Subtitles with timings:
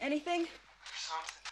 [0.00, 0.46] Anything?
[0.96, 1.42] Something.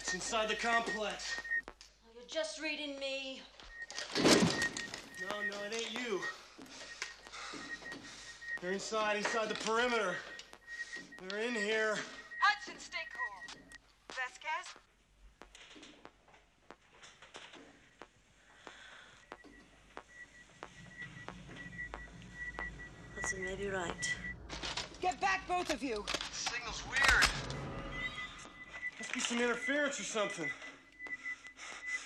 [0.00, 1.40] It's inside the complex.
[1.68, 3.40] Oh, you're just reading me.
[4.16, 6.20] No, no, it ain't you.
[8.60, 10.16] They're inside, inside the perimeter.
[11.28, 11.96] They're in here.
[25.68, 26.04] Both of you.
[26.06, 27.26] The signal's weird.
[28.98, 30.50] Must be some interference or something.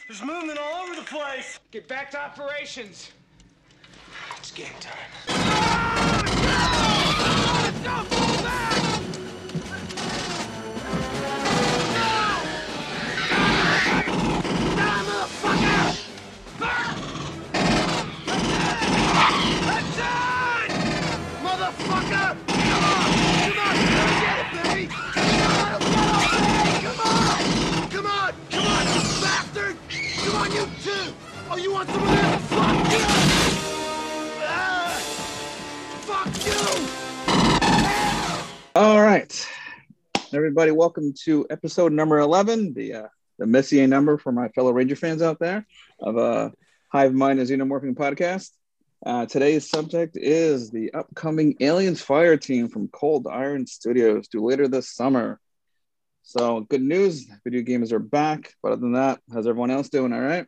[0.08, 1.60] There's movement all over the place.
[1.70, 3.12] Get back to operations.
[4.38, 4.96] It's game time.
[7.84, 8.11] Motherfucker!
[31.72, 32.40] Want some of that?
[32.42, 33.00] Fuck you!
[34.44, 34.92] Ah!
[36.02, 36.60] Fuck you!
[38.78, 39.48] All right,
[40.34, 43.06] everybody, welcome to episode number eleven, the uh,
[43.38, 45.66] the Messier number for my fellow Ranger fans out there
[45.98, 46.50] of uh,
[46.92, 48.50] Hive Mind and Xenomorphing podcast.
[49.06, 54.90] Uh, today's subject is the upcoming Aliens Fireteam from Cold Iron Studios due later this
[54.90, 55.40] summer.
[56.22, 58.52] So, good news, video gamers are back.
[58.62, 60.12] But other than that, how's everyone else doing?
[60.12, 60.46] All right.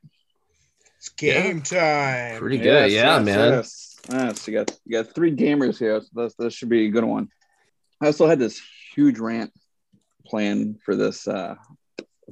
[1.05, 2.39] It's game time.
[2.39, 3.53] Pretty good, yeah, yes, man.
[3.53, 3.97] Yes.
[4.11, 7.05] yes, you got you got three gamers here, so this, this should be a good
[7.05, 7.29] one.
[8.01, 8.59] I also had this
[8.95, 9.53] huge rant
[10.25, 11.57] plan for this uh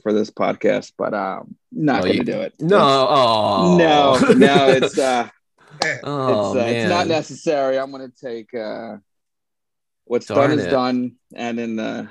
[0.03, 2.55] for this podcast, but um not Oh, gonna you- do it.
[2.61, 2.79] No,
[3.11, 5.29] oh no, no, it's uh
[6.03, 7.79] oh it's, uh, it's not necessary.
[7.79, 8.97] I'm gonna take uh
[10.05, 12.09] what's Darn done is done, and in the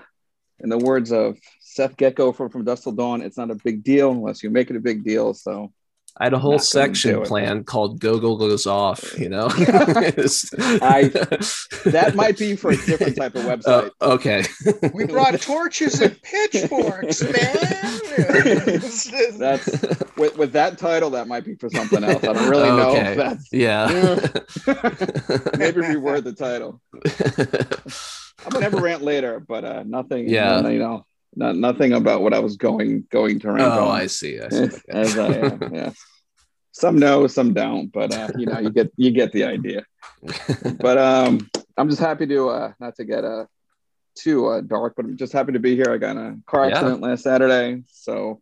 [0.60, 3.84] in the words of Seth Gecko from From Dusk Till Dawn, it's not a big
[3.84, 5.34] deal unless you make it a big deal.
[5.34, 5.74] So
[6.18, 7.28] I had a whole not gonna do section it.
[7.28, 11.10] planned called "Google Goes Off." You know, I-
[11.86, 13.92] that might be for a different type of website.
[14.02, 14.44] Oh, okay.
[14.94, 18.00] We brought torches and pitchforks, man.
[19.38, 19.68] That's
[20.18, 22.24] with, with that title, that might be for something else.
[22.24, 23.12] I don't really know Okay.
[23.12, 23.88] if that's yeah.
[25.58, 26.82] maybe reword the title.
[28.46, 30.68] I'm gonna have a rant later, but uh nothing Yeah.
[30.68, 31.06] you know,
[31.36, 34.02] not nothing about what I was going going to rant oh, on.
[34.02, 34.40] I see.
[34.40, 34.70] I see.
[34.90, 35.92] As I am, yeah.
[36.74, 39.86] Some know, some don't, but uh, you know, you get you get the idea.
[40.80, 43.46] But um I'm just happy to uh not to get uh
[44.16, 45.92] too uh, dark, but I'm just happy to be here.
[45.92, 46.76] I got in a car Yeah.
[46.76, 48.42] accident last Saturday, so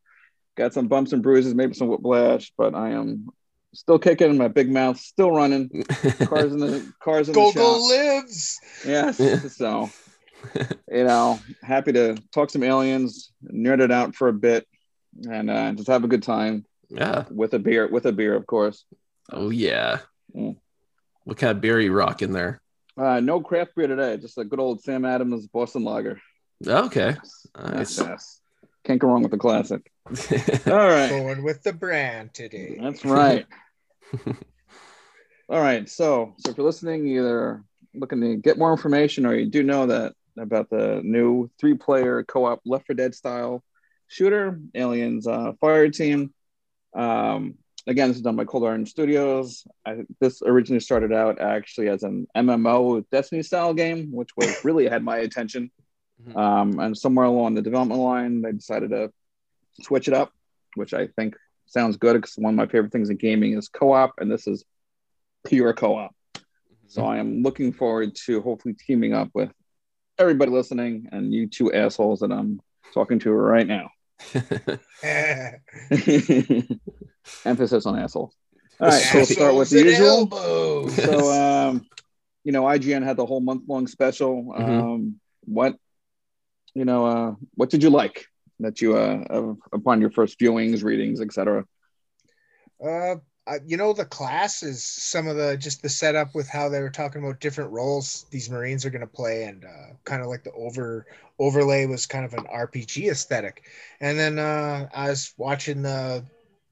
[0.58, 3.30] got some bumps and bruises, maybe some whiplash, but I am
[3.74, 4.38] still kicking.
[4.38, 5.70] My big mouth still running.
[6.26, 7.82] Cars in the cars in the shop.
[7.90, 8.60] lives.
[8.86, 9.20] Yes.
[9.20, 9.40] Yeah.
[9.48, 9.90] So,
[10.92, 14.68] you know, happy to talk some aliens, nerd it out for a bit,
[15.30, 17.26] and uh, just have a good time yeah.
[17.30, 17.88] with a beer.
[17.88, 18.86] With a beer, of course.
[19.32, 20.00] Oh yeah.
[20.36, 20.58] Mm.
[21.24, 22.62] What kind of beer are you rocking there?
[22.98, 24.18] Uh, no craft beer today.
[24.18, 26.20] Just a good old Sam Adams Boston Lager.
[26.66, 27.16] Okay.
[27.16, 28.00] Yes, Nice.
[28.00, 28.42] yes.
[28.84, 29.92] Can't go wrong with the classic.
[30.68, 31.10] All right.
[31.10, 32.78] Going with the brand today.
[32.82, 33.46] That's right.
[35.50, 35.88] All right.
[35.88, 37.64] So, so if you're listening, either
[37.94, 42.62] looking to get more information or you do know that about the new three-player co-op
[42.66, 43.64] Left 4 Dead style
[44.08, 46.32] shooter, Aliens uh, Fireteam.
[46.96, 47.56] Um,
[47.88, 49.66] again, this is done by Cold Iron Studios.
[49.86, 54.88] I, this originally started out actually as an MMO Destiny style game, which was really
[54.88, 55.72] had my attention.
[56.22, 56.36] Mhm.
[56.36, 59.12] Um, and somewhere along the development line, they decided to
[59.82, 60.34] switch it up,
[60.76, 61.36] which I think
[61.68, 64.66] sounds good because one of my favorite things in gaming is co-op, and this is
[65.46, 66.14] pure co-op.
[66.88, 69.52] So I am looking forward to hopefully teaming up with
[70.19, 72.62] everybody listening and you two assholes that I'm
[72.94, 73.90] talking to right now.
[77.46, 78.35] Emphasis on assholes.
[78.81, 80.07] All right, so we'll start with the usual.
[80.07, 80.96] elbows.
[80.96, 81.88] So, um,
[82.44, 84.44] you know, IGN had the whole month long special.
[84.44, 84.81] Mhm.
[84.81, 85.75] Um, what,
[86.74, 88.25] you know, uh, what did you like
[88.60, 91.65] that you, uh, upon your first viewings, readings, etc.?
[92.83, 93.15] Uh,
[93.50, 96.90] I- you know the classes, some of the just the setup with how they were
[96.92, 100.44] talking about different roles these Marines are going to play, and uh, kind of like
[100.44, 101.06] the over
[101.40, 103.63] overlay was kind of an RPG aesthetic.
[104.01, 106.25] And then uh, I was watching the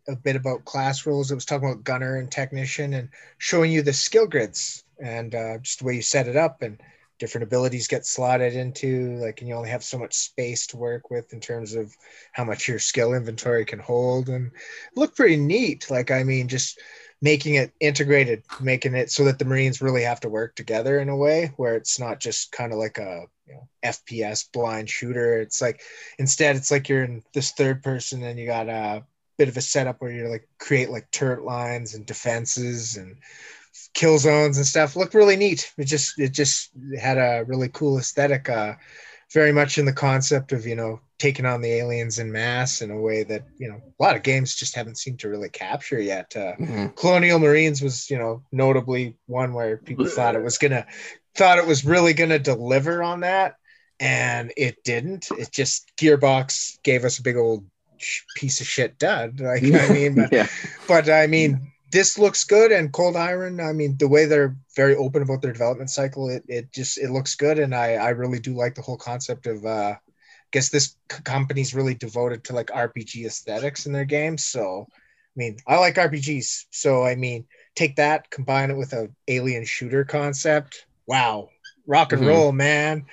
[0.07, 1.31] a bit about class rules.
[1.31, 3.09] It was talking about gunner and technician, and
[3.39, 6.81] showing you the skill grids and uh, just the way you set it up and
[7.19, 11.09] different abilities get slotted into like and you only have so much space to work
[11.09, 11.95] with in terms of
[12.31, 14.51] how much your skill inventory can hold and
[14.95, 15.89] look pretty neat.
[15.89, 16.79] Like, I mean, just
[17.21, 21.09] making it integrated, making it so that the Marines really have to work together in
[21.09, 25.41] a way where it's not just kind of like a you know, FPS blind shooter.
[25.41, 25.81] It's like
[26.19, 29.03] instead, it's like you're in this third person and you got a
[29.37, 33.17] bit of a setup where you're like create like turret lines and defenses and
[33.93, 34.95] kill zones and stuff.
[34.95, 35.71] Looked really neat.
[35.77, 38.49] It just it just had a really cool aesthetic.
[38.49, 38.75] Uh,
[39.33, 42.91] very much in the concept of you know taking on the aliens in mass in
[42.91, 45.99] a way that you know a lot of games just haven't seemed to really capture
[45.99, 46.33] yet.
[46.35, 46.95] Uh, Mhm.
[46.95, 50.85] Colonial Marines was you know notably one where people thought it was gonna
[51.35, 53.55] thought it was really gonna deliver on that,
[53.99, 55.27] and it didn't.
[55.37, 57.65] It just Gearbox gave us a big old
[58.35, 59.39] piece of shit dud.
[59.41, 60.47] Like I mean, but, yeah,
[60.87, 62.71] but I mean, this looks good.
[62.71, 66.43] And Cold Iron, I mean, the way they're very open about their development cycle, it,
[66.47, 67.59] it just it looks good.
[67.59, 69.65] And I I really do like the whole concept of.
[69.65, 69.95] uh
[70.47, 74.45] I guess this c- company's really devoted to like RPG aesthetics in their games.
[74.45, 74.95] So, I
[75.35, 76.67] mean, I like RPGs.
[76.71, 77.45] So, I mean,
[77.75, 80.85] take that, combine it with a alien shooter concept.
[81.05, 81.49] Wow,
[81.85, 82.27] rock and Mhm.
[82.27, 83.05] roll, man.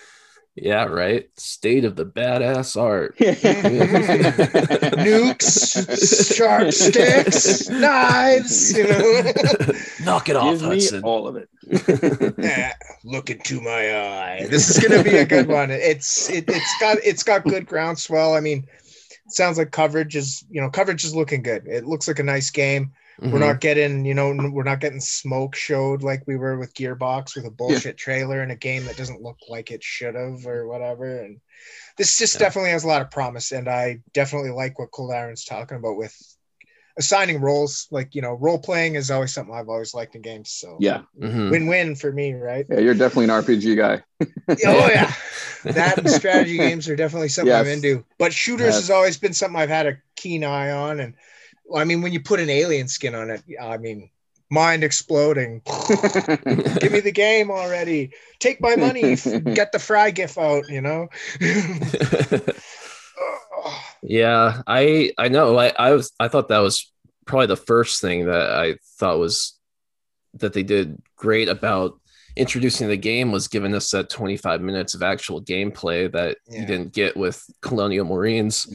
[0.62, 1.28] yeah, right.
[1.38, 3.16] State of the badass art.
[4.98, 9.22] Nukes, sharp sticks, knives, you know.
[10.04, 11.02] Knock it off, Give me Hudson.
[11.04, 11.48] all of it.
[12.38, 12.72] Eh,
[13.04, 14.46] look into my eye.
[14.50, 15.70] This is gonna be a good one.
[15.70, 18.34] It's it, it's got it's got good groundswell.
[18.34, 18.66] I mean,
[19.26, 21.66] it sounds like coverage is you know coverage is looking good.
[21.66, 22.92] It looks like a nice game.
[23.20, 23.40] We're Mhm.
[23.40, 27.46] not getting you know we're not getting smoke showed like we were with Gearbox with
[27.46, 31.20] a bullshit trailer in a game that doesn't look like it should have or whatever.
[31.20, 31.40] And
[31.98, 32.46] this just Yeah.
[32.46, 33.52] definitely has a lot of promise.
[33.52, 36.14] And I definitely like what Cold Iron's talking about with
[36.98, 37.86] assigning roles.
[37.90, 40.50] Like you know, role playing is always something I've always liked in games.
[40.52, 41.50] So Yeah, Mhm.
[41.50, 42.66] win-win for me, right?
[42.68, 44.02] yeah, you're definitely an RPG guy.
[44.66, 45.12] oh yeah,
[45.64, 48.04] that and strategy games are definitely something I'm into.
[48.18, 48.76] But shooters Yes.
[48.76, 51.14] has always been something I've had a keen eye on, and
[51.74, 54.10] I mean, when you put an alien skin on it, I mean,
[54.50, 55.62] mind exploding.
[56.80, 58.12] Give me the game already.
[58.38, 59.16] Take my money.
[59.16, 60.68] Get the fry gif out.
[60.68, 61.08] You know.
[64.02, 65.58] yeah, I I know.
[65.58, 66.90] I I was I thought that was
[67.26, 69.54] probably the first thing that I thought was
[70.34, 72.00] that they did great about
[72.38, 76.60] introducing the game was giving us that 25 minutes of actual gameplay that Yeah.
[76.60, 78.66] you didn't get with Colonial Marines.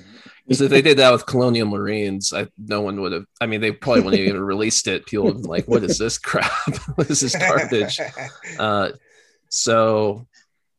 [0.45, 3.25] Because if they did that with Colonial Marines, I no one would have.
[3.39, 5.05] I mean, they probably wouldn't have even released it.
[5.05, 6.51] People would have been like, "What is this crap?
[6.95, 7.99] what is this garbage?"
[8.59, 8.91] Uh,
[9.49, 10.27] so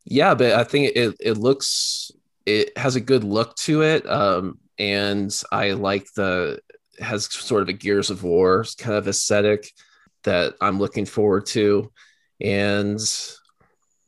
[0.05, 2.11] yeah, but I think it it looks
[2.45, 6.59] it has a good look to it, um, and I like the
[6.99, 9.71] has sort of a Gears of War kind of aesthetic
[10.23, 11.91] that I'm looking forward to,
[12.41, 12.99] and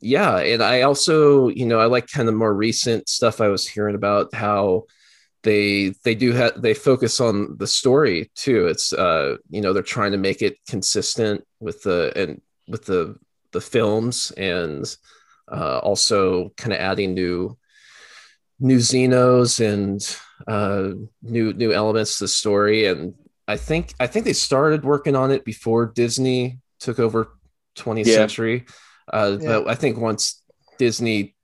[0.00, 3.66] yeah, and I also you know I like kind of more recent stuff I was
[3.66, 4.84] hearing about how
[5.42, 8.66] they they do have they focus on the story too.
[8.66, 13.16] It's uh you know they're trying to make it consistent with the and with the
[13.52, 14.84] the films and
[15.50, 17.56] uh also kind of adding new
[18.60, 20.16] new xenos and
[20.46, 22.86] uh new new elements to the story.
[22.86, 23.14] And
[23.48, 27.37] i think i think they started working on it before disney took over
[27.78, 28.10] 20th Yeah.
[28.10, 28.66] century
[29.12, 29.46] uh Yeah.
[29.46, 30.42] but i think once
[30.78, 31.34] disney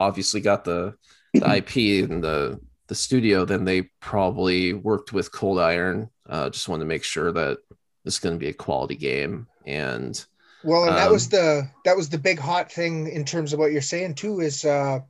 [0.00, 0.94] obviously got the
[1.38, 6.10] the ip and the the studio, then they probably worked with Cold Iron.
[6.28, 7.58] Uh, just wanted to make sure that
[8.04, 9.46] this is going to be a quality game.
[9.64, 10.22] And
[10.62, 13.58] Well, and that was Um, the that was the big hot thing in terms of
[13.60, 14.40] what you're saying too.
[14.40, 15.00] Is uh,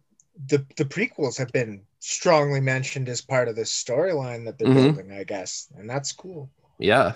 [0.46, 4.68] the the prequels have been strongly mentioned as part of this storyline that they're Mhm.
[4.68, 6.50] building, I guess, and that's cool.
[6.78, 7.14] yeah,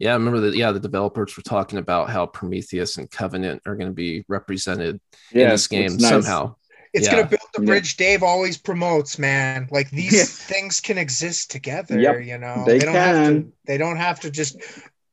[0.00, 0.56] yeah, I remember that.
[0.56, 5.00] Yeah, the developers were talking about how Prometheus and Covenant are going to be represented
[5.32, 6.10] in this game it's nice.
[6.10, 6.56] somehow.
[6.92, 7.12] It's Yeah.
[7.12, 7.66] gonna build the Yeah.
[7.66, 9.68] bridge Dave always promotes, man.
[9.70, 10.24] Like these Yeah.
[10.24, 12.00] things can exist together.
[12.00, 13.52] Yep, you know, they don't have to.
[13.66, 14.56] They don't have to just,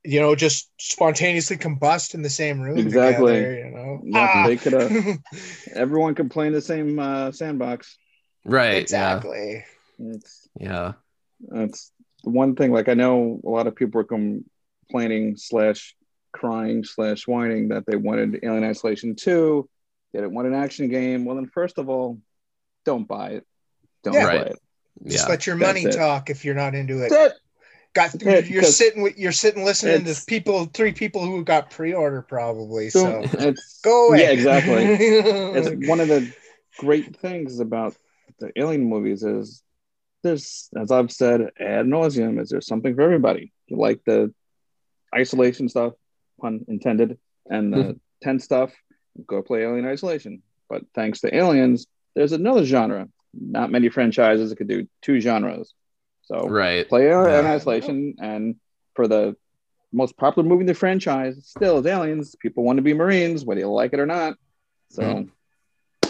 [0.02, 2.78] you know, just spontaneously combust in the same room.
[2.78, 3.34] Exactly.
[3.34, 4.46] Together, you know, Yep, Ah!
[4.48, 5.18] they could have.
[5.74, 7.96] Everyone can play in the same uh, sandbox.
[8.44, 8.76] Right.
[8.82, 9.64] exactly.
[10.00, 10.94] It's Yeah.
[11.40, 11.92] that's
[12.24, 12.72] the one thing.
[12.72, 14.04] Like I know a lot of people were
[14.88, 15.94] complaining slash
[16.32, 19.68] crying slash whining that they wanted Alien Isolation two.
[20.12, 21.24] They didn't want an action game.
[21.24, 22.18] Well, then first of all,
[22.84, 23.46] don't buy it.
[24.04, 24.26] Don't Yeah.
[24.26, 24.46] buy Right.
[24.46, 24.58] it.
[25.04, 25.12] Yeah.
[25.12, 25.96] Just let your That's money it.
[25.96, 27.10] talk if you're not into it.
[27.10, 27.40] That's it.
[27.94, 31.70] Got it, you're 'cause sitting with you're sitting listening to people, three people who got
[31.70, 32.90] pre-order probably.
[32.90, 34.22] So it's go away.
[34.22, 34.84] Yeah, exactly.
[34.84, 36.30] it's one of the
[36.76, 37.96] great things about
[38.38, 39.62] the alien movies is
[40.22, 44.32] there's as i've said ad nauseum is there something for everybody you like the
[45.14, 45.92] isolation stuff
[46.40, 47.18] pun intended
[47.50, 48.72] and the 10 stuff
[49.26, 54.68] go play alien isolation but thanks to aliens there's another genre not many franchises could
[54.68, 55.72] do two genres.
[56.22, 56.88] So Right.
[56.88, 57.52] play Alien Yeah.
[57.52, 58.56] isolation, and
[58.94, 59.36] for the
[59.92, 62.34] most popular movie in the franchise, still is Aliens.
[62.40, 64.36] People want to be Marines, whether you like it or not.
[64.90, 65.30] So Mhm.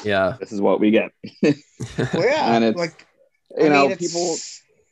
[0.05, 0.37] Yeah.
[0.41, 1.11] this is what we get.
[1.43, 3.07] Well, yeah, And it's- like
[3.59, 4.37] You I know, mean, it's- people.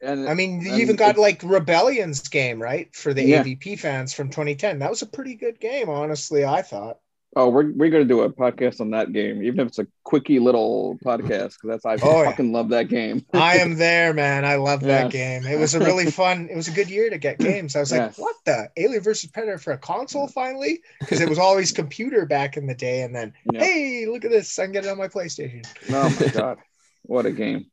[0.03, 2.95] And I mean, you and even got like Rebellion's game, right?
[2.95, 3.43] For the Yeah.
[3.43, 4.79] AVP fans from 2010.
[4.79, 6.99] That was a pretty good game, honestly, I thought.
[7.35, 10.39] Oh, we're we're gonna do a podcast on that game, even if it's a quickie
[10.39, 12.31] little podcast, because that's I Oh, yeah.
[12.31, 13.27] fucking love that game.
[13.35, 14.47] I am there, man.
[14.47, 15.45] I love that game.
[15.45, 17.77] It was a really fun, it was a good year to get games.
[17.77, 18.71] I was like, what the?
[18.79, 20.81] Alien versus Predator for a console finally?
[21.01, 23.03] Because it was always computer back in the day.
[23.03, 23.65] And then, Yeah.
[23.65, 24.59] hey, look at this.
[24.59, 25.67] I can get it on my PlayStation.
[25.91, 26.59] Oh my god,
[27.03, 27.67] what a game!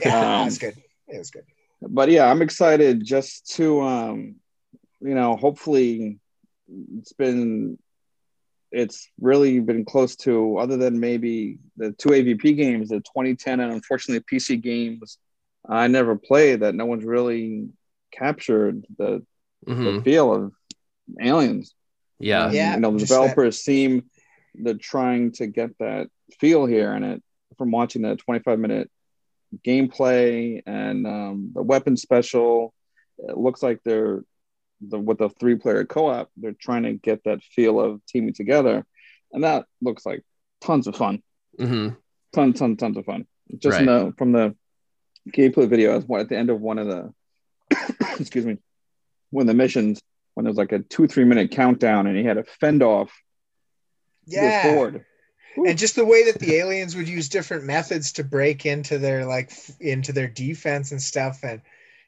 [0.00, 0.76] Yeah, Um, it was good.
[1.08, 1.44] It was good.
[1.80, 4.36] But yeah, I'm excited just to um,
[5.00, 6.18] you know, hopefully
[6.98, 7.78] it's been
[8.70, 13.72] it's really been close to other than maybe the two AVP games, the 2010 and
[13.72, 15.18] unfortunately PC games
[15.68, 17.68] I never played that no one's really
[18.12, 19.24] captured the,
[19.66, 20.04] the Mhm.
[20.04, 20.52] feel of
[21.20, 21.74] aliens.
[22.18, 22.46] Yeah.
[22.46, 24.10] And, Yeah, you know, the just that- developers seem
[24.54, 26.08] they're trying to get that
[26.40, 27.22] feel here in it
[27.56, 28.90] from watching the 25 minute
[29.64, 32.72] gameplay and um, the weapon special.
[33.18, 34.22] It looks like they're
[34.80, 36.30] the with the three player co op.
[36.36, 38.86] They're trying to get that feel of teaming together,
[39.32, 40.22] and that looks like
[40.60, 41.22] tons of fun.
[41.58, 41.88] hmm
[42.32, 43.26] Ton, ton, tons of fun.
[43.58, 44.54] Just in the, from the
[45.30, 47.12] gameplay video, I was one- at the end of one of the
[48.20, 48.58] excuse me,
[49.30, 50.00] one of the missions
[50.34, 53.10] when there was like a two three minute countdown, and he had to fend off
[54.26, 54.62] this Yeah.
[54.62, 55.04] horde.
[55.56, 59.26] And just the way that the aliens would use different methods to break into their
[59.26, 61.60] like into their defense and stuff and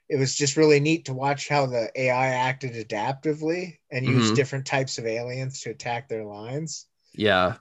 [0.09, 4.37] it was just really neat to watch how the ai acted adaptively and used Mhm.
[4.37, 7.57] different types of aliens to attack their lines Yeah.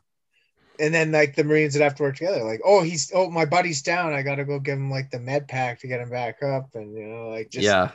[0.80, 3.46] and then like the marines would have to work together like oh he's oh my
[3.46, 6.42] buddy's down i gotta go give him like the med pack to get him back
[6.44, 7.92] up and you know like just yeah.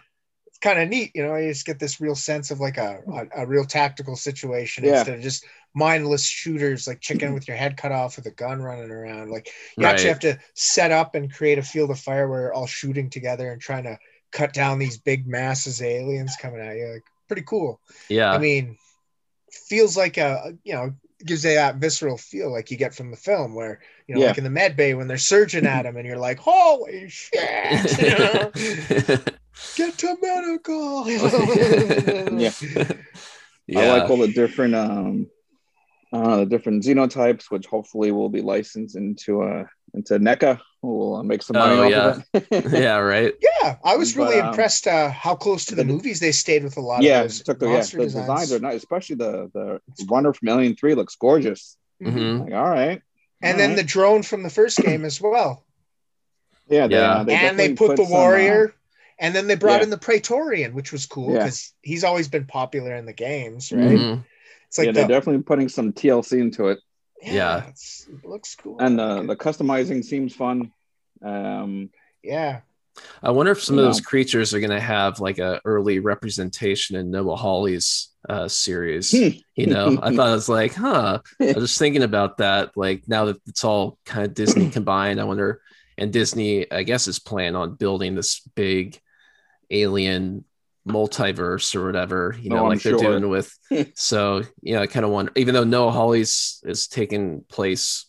[0.47, 1.35] it's kind of neat, you know.
[1.37, 3.01] You just get this real sense of like a
[3.37, 4.99] a, a real tactical situation Yeah.
[4.99, 8.63] instead of just mindless shooters like chicken with your head cut off with a gun
[8.63, 9.31] running around.
[9.31, 12.55] Like you actually have to set up and create a field of fire where you're
[12.55, 13.99] all shooting together and trying to
[14.33, 16.93] cut down these big masses of aliens coming at you.
[16.95, 17.81] Like pretty cool.
[18.09, 18.33] Yeah.
[18.33, 18.77] I mean,
[19.51, 23.17] feels like a you know gives you that visceral feel like you get from the
[23.17, 24.27] film where you know Yeah.
[24.29, 28.01] like in the med bay when they're surging at him and you're like holy shit
[28.03, 28.51] you know?
[29.77, 32.51] get to medical Yeah.
[33.67, 33.81] yeah.
[33.81, 35.29] I like all the different um
[36.15, 40.61] uh the different xenotypes, which hopefully will be licensed into uh into NECA.
[40.83, 42.73] We'll uh, make some money Oh, off of it.
[42.87, 42.97] yeah.
[42.99, 43.33] Right.
[43.41, 46.33] yeah i was really But, um, impressed uh how close to the the- movies they
[46.33, 48.61] stayed with a lot yeah, of those took the, yeah, monster the designs, designs are
[48.69, 49.81] nice, especially the the
[50.15, 51.77] runner from Alien Three looks gorgeous.
[52.03, 53.01] hmm Like, all right,
[53.43, 53.77] and all then right.
[53.77, 55.65] the drone from the first game as well
[56.69, 57.15] yeah, they, Yeah.
[57.17, 58.75] uh, and they definitely put, the some, uh, warrior
[59.19, 59.85] and then they brought yeah.
[59.85, 61.39] in the praetorian which was cool Yeah.
[61.45, 64.25] because he's always been popular in the games right Mhm.
[64.75, 66.81] It's like yeah, they're the, definitely putting some TLC into it,
[67.23, 67.69] Yeah.
[67.69, 70.73] it's, it looks cool and I uh, like the customizing seems fun.
[71.25, 71.91] Um,
[72.25, 72.63] yeah
[73.23, 73.89] I wonder if some of Yeah.
[73.89, 79.13] those creatures are going to have like a early representation in Noah Hawley's uh, series.
[79.13, 79.39] Hmm.
[79.55, 81.21] you know, I thought it was like, huh.
[81.41, 82.77] I was just thinking about that.
[82.77, 85.61] Like now that it's all kind of Disney combined, I wonder.
[85.97, 89.01] And Disney, I guess, is planning on building this big
[89.71, 90.45] alien
[90.89, 92.37] multiverse or whatever.
[92.41, 92.99] You know, Oh, I'm like they're sure.
[92.99, 93.53] doing with.
[93.95, 95.33] so you know, I kind of wonder.
[95.37, 98.07] Even though Noah Hawley's is taking place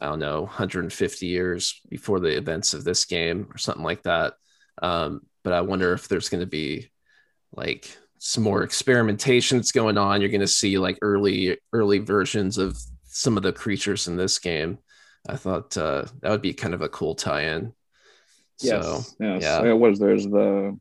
[0.00, 4.34] I don't know, 150 years before the events of this game or something like that.
[4.80, 6.88] Um, but I wonder if there's going to be
[7.52, 10.20] like some more experimentation that's going on.
[10.20, 14.38] You're going to see like early, early versions of some of the creatures in this
[14.38, 14.78] game.
[15.28, 17.72] I thought uh, that would be kind of a cool tie-in.
[18.60, 19.42] yes, So yes.
[19.42, 19.64] yeah.
[19.64, 20.78] Yeah, What is there's the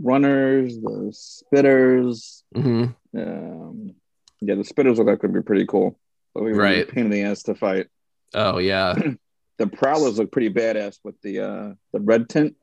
[0.00, 2.42] runners, the spitters.
[2.54, 2.94] mhm.
[3.16, 3.94] Um,
[4.40, 5.98] yeah, the spitters look like could be pretty cool.
[6.34, 6.88] Look like Right.
[6.88, 7.88] a pain in the ass to fight.
[8.34, 8.94] oh yeah,
[9.58, 12.56] The prowlers look pretty badass with the uh the red tint.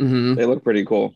[0.00, 1.14] hmm They look pretty cool.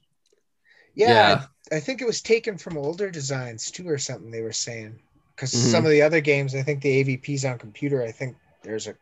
[0.95, 4.43] yeah, yeah, I, I think it was taken from older designs too or something they
[4.43, 4.99] were saying
[5.37, 5.71] because Mhm.
[5.71, 8.95] some of the other games i think the avps on computer i think there's a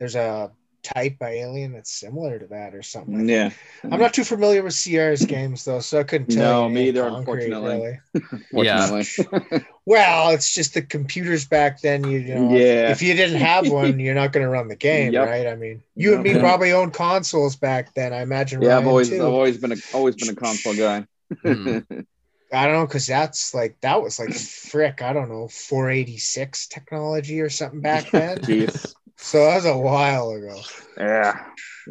[0.00, 0.50] there's a
[0.82, 3.50] type by alien that's similar to that or something Yeah.
[3.84, 6.80] i'm not too familiar with sierra's games though so i couldn't tell No, you me
[6.80, 8.00] any either, concrete, unfortunately.
[8.14, 8.42] really.
[8.52, 9.02] Yeah.
[9.86, 12.90] Well it's just the computers back then you know Yeah.
[12.90, 15.26] if you didn't have one you're not going to run the game Yep.
[15.28, 16.40] right i mean you and me Yep.
[16.40, 19.16] probably owned consoles back then i imagine yeah, I've always too.
[19.16, 21.06] I've always been a always been a console guy.
[21.44, 22.06] Mhm.
[22.54, 25.00] I don't know because that's like that was like frick.
[25.00, 28.38] I don't know 486 technology or something back then.
[28.42, 28.94] Jeez.
[29.22, 30.60] So that was a while ago.
[30.98, 31.38] Yeah.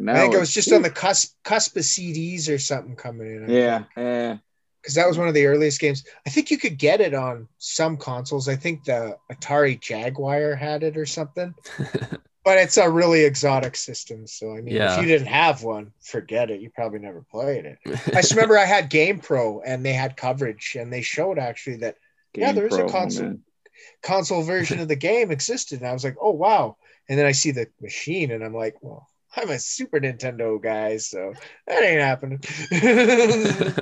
[0.08, 3.50] I think it was just on the cusp cusp of CDs or something coming in.
[3.50, 4.38] yeah, yeah.
[4.80, 6.04] because that was one of the earliest games.
[6.26, 8.48] I think you could get it on some consoles.
[8.48, 11.52] I think the Atari Jaguar had it or something.
[12.44, 14.26] but it's a really exotic system.
[14.26, 14.94] So I mean, Yeah.
[14.94, 16.60] if you didn't have one, forget it.
[16.60, 17.78] You probably never played it.
[17.86, 21.76] I just remember I had Game Pro and they had coverage and they showed actually
[21.78, 21.96] that
[22.34, 23.24] Yeah, Game there is a Pro, oh, console.
[23.26, 23.42] man.
[24.02, 25.80] console version of the game existed.
[25.80, 26.76] And I was like, oh wow.
[27.08, 30.98] And then I see the machine and I'm like, well, I'm a Super Nintendo guy,
[30.98, 31.32] so
[31.66, 32.40] that ain't happening.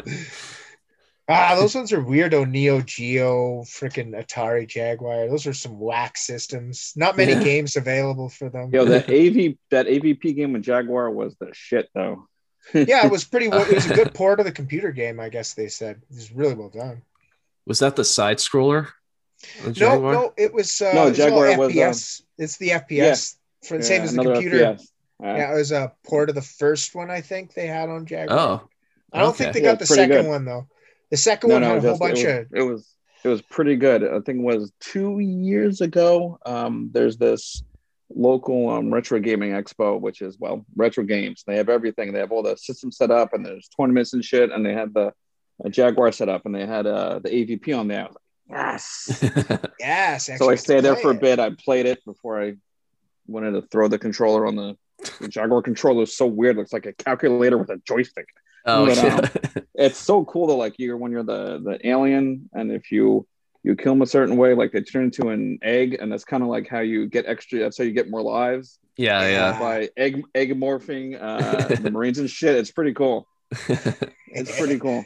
[1.28, 5.28] ah, those ones are weirdo Neo Geo, freaking Atari Jaguar.
[5.28, 6.92] Those are some whack systems.
[6.96, 7.42] Not many Yeah.
[7.42, 8.70] games available for them.
[8.72, 12.26] Yo, that AV that AVP game with Jaguar was the shit though.
[12.74, 13.46] yeah, it was pretty.
[13.46, 15.96] It was a good port of the computer game, I guess they said.
[16.10, 17.02] It was really well done.
[17.66, 18.88] Was that the side scroller?
[19.64, 22.22] The No, no, it was uh, No, it was all Jaguar was, um, FPS.
[22.38, 24.58] it's the FPS for the same as the computer.
[24.58, 24.82] FPS.
[25.22, 28.06] Uh, Yeah, it was a port of the first one I think they had on
[28.06, 28.38] Jaguar.
[28.38, 28.68] Oh,
[29.12, 29.44] I don't okay.
[29.44, 30.26] think they Yeah, got the second good.
[30.28, 30.66] one though.
[31.10, 32.96] The second no, one no, had a whole just- bunch it was, of it was
[33.22, 34.02] it was pretty good.
[34.04, 36.38] I think it was two years ago.
[36.46, 37.62] Um, there's this
[38.14, 41.44] local um, retro gaming expo, which is well retro games.
[41.46, 42.12] They have everything.
[42.12, 44.50] They have all the systems set up, and there's tournaments and shit.
[44.50, 45.12] And they had the
[45.62, 48.08] uh, Jaguar set up, and they had uh, the AVP on there.
[48.52, 49.66] I was like, yes.
[49.80, 50.38] yes.
[50.38, 51.38] so I stayed there play for a bit.
[51.38, 52.54] I played it before I
[53.26, 54.76] wanted to throw the controller on the,
[55.20, 56.02] the Jaguar controller.
[56.02, 56.56] is so weird.
[56.56, 58.26] looks like a calculator with a joystick.
[58.66, 59.16] oh, But, yeah.
[59.16, 60.56] um, It's so cool though.
[60.58, 63.26] Like you're when you're the the alien, and if you
[63.62, 66.42] you kill them a certain way, like they turn into an egg, and that's kind
[66.42, 67.60] of like how you get extra.
[67.60, 69.58] That's how you get more lives yeah, yeah.
[69.58, 72.54] by egg egg morphing uh, the Marines and shit.
[72.56, 73.26] It's pretty cool.
[74.32, 75.04] It's pretty cool.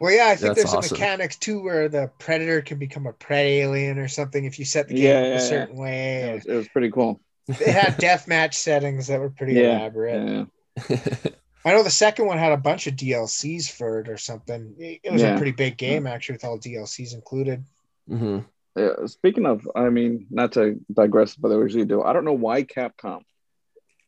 [0.00, 0.96] Well, yeah, I think That's there's awesome.
[0.96, 4.64] a mechanic too where the predator can become a pred alien or something if you
[4.64, 5.38] set the game Yeah, yeah, a yeah.
[5.38, 6.22] certain way.
[6.30, 7.20] It was, it was pretty cool.
[7.46, 10.48] They had deathmatch settings that were pretty Yeah, elaborate.
[10.88, 11.30] Yeah.
[11.64, 14.74] I know the second one had a bunch of DLCs for it or something.
[14.78, 15.34] It it was Yeah.
[15.34, 17.64] a pretty big game actually with all DLCs included.
[18.06, 18.38] hmm
[18.76, 22.02] Yeah, speaking of, I mean, not to digress, but they usually do.
[22.02, 23.22] I don't know why Capcom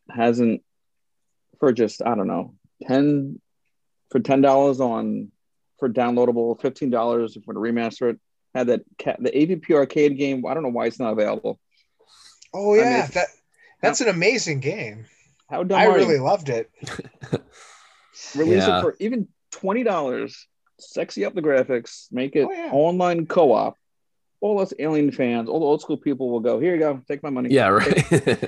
[0.08, 0.62] hasn't
[1.58, 2.54] for just I don't know
[2.86, 3.40] ten
[4.10, 5.30] for ten dollars on
[5.80, 8.20] for downloadable, fifteen dollars for to remaster it.
[8.54, 10.44] Had that ca- the AVP arcade game.
[10.46, 11.58] I don't know why it's not available.
[12.54, 13.28] Oh I mean, yeah, that
[13.80, 15.06] that's an amazing game.
[15.48, 16.22] How dumb I are really you?
[16.22, 16.70] loved it.
[18.36, 18.78] release Yeah.
[18.78, 20.46] it for even twenty dollars.
[20.78, 22.70] Sexy up the graphics, make it Oh, yeah.
[22.72, 23.76] online co-op.
[24.40, 26.58] All us alien fans, all the old school people will go.
[26.60, 27.50] Here you go, take my money.
[27.50, 27.96] Yeah, right.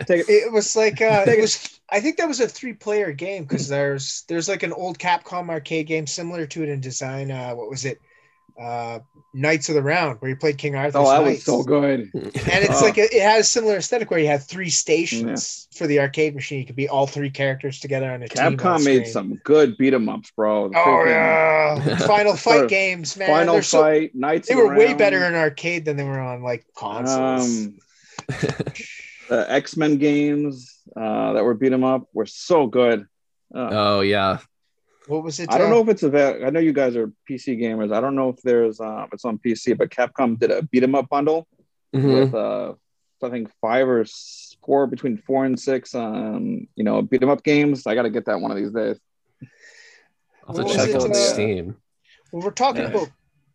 [0.06, 0.28] Take it.
[0.28, 1.40] It was like uh, it it.
[1.40, 1.80] was.
[1.90, 5.86] I think that was a three-player game because there's there's like an old Capcom arcade
[5.86, 7.30] game similar to it in design.
[7.30, 8.00] Uh, what was it?
[8.60, 9.00] Uh,
[9.34, 10.98] Knights of the Round, where you played King Arthur.
[10.98, 12.10] Oh, that was so good.
[12.14, 12.84] And it's Oh.
[12.84, 16.34] like it, it has a similar aesthetic where you had three stations for the arcade
[16.34, 16.60] machine.
[16.60, 18.44] You could be all three characters together on a team.
[18.44, 20.68] on Capcom made some good beat 'em ups, bro.
[20.68, 23.28] The Oh freaking yeah, Final Fight games, man.
[23.28, 24.48] Final They're so- Fight, Knights.
[24.48, 27.66] they were the way better in arcade than they were on like consoles.
[27.66, 27.78] Um,
[29.28, 33.06] the X Men games uh, that were beat 'em up were so good.
[33.54, 34.38] Uh, oh yeah.
[35.12, 35.50] What was it?
[35.52, 36.46] I don't know if it's available.
[36.46, 37.92] I know you guys are PC gamers.
[37.94, 40.94] I don't know if there's uh, it's on PC, but Capcom did a beat 'em
[40.94, 41.46] up bundle
[41.94, 42.12] Mhm.
[42.14, 42.74] with uh,
[43.22, 44.04] I think five or
[44.64, 45.94] four between four and six.
[45.94, 47.86] Um, you know, beat 'em up games.
[47.86, 48.98] I got to get that one of these days.
[50.46, 51.76] I'll have to check it, on uh, Steam.
[52.32, 52.88] Well, we're talking Yeah.
[52.88, 53.08] about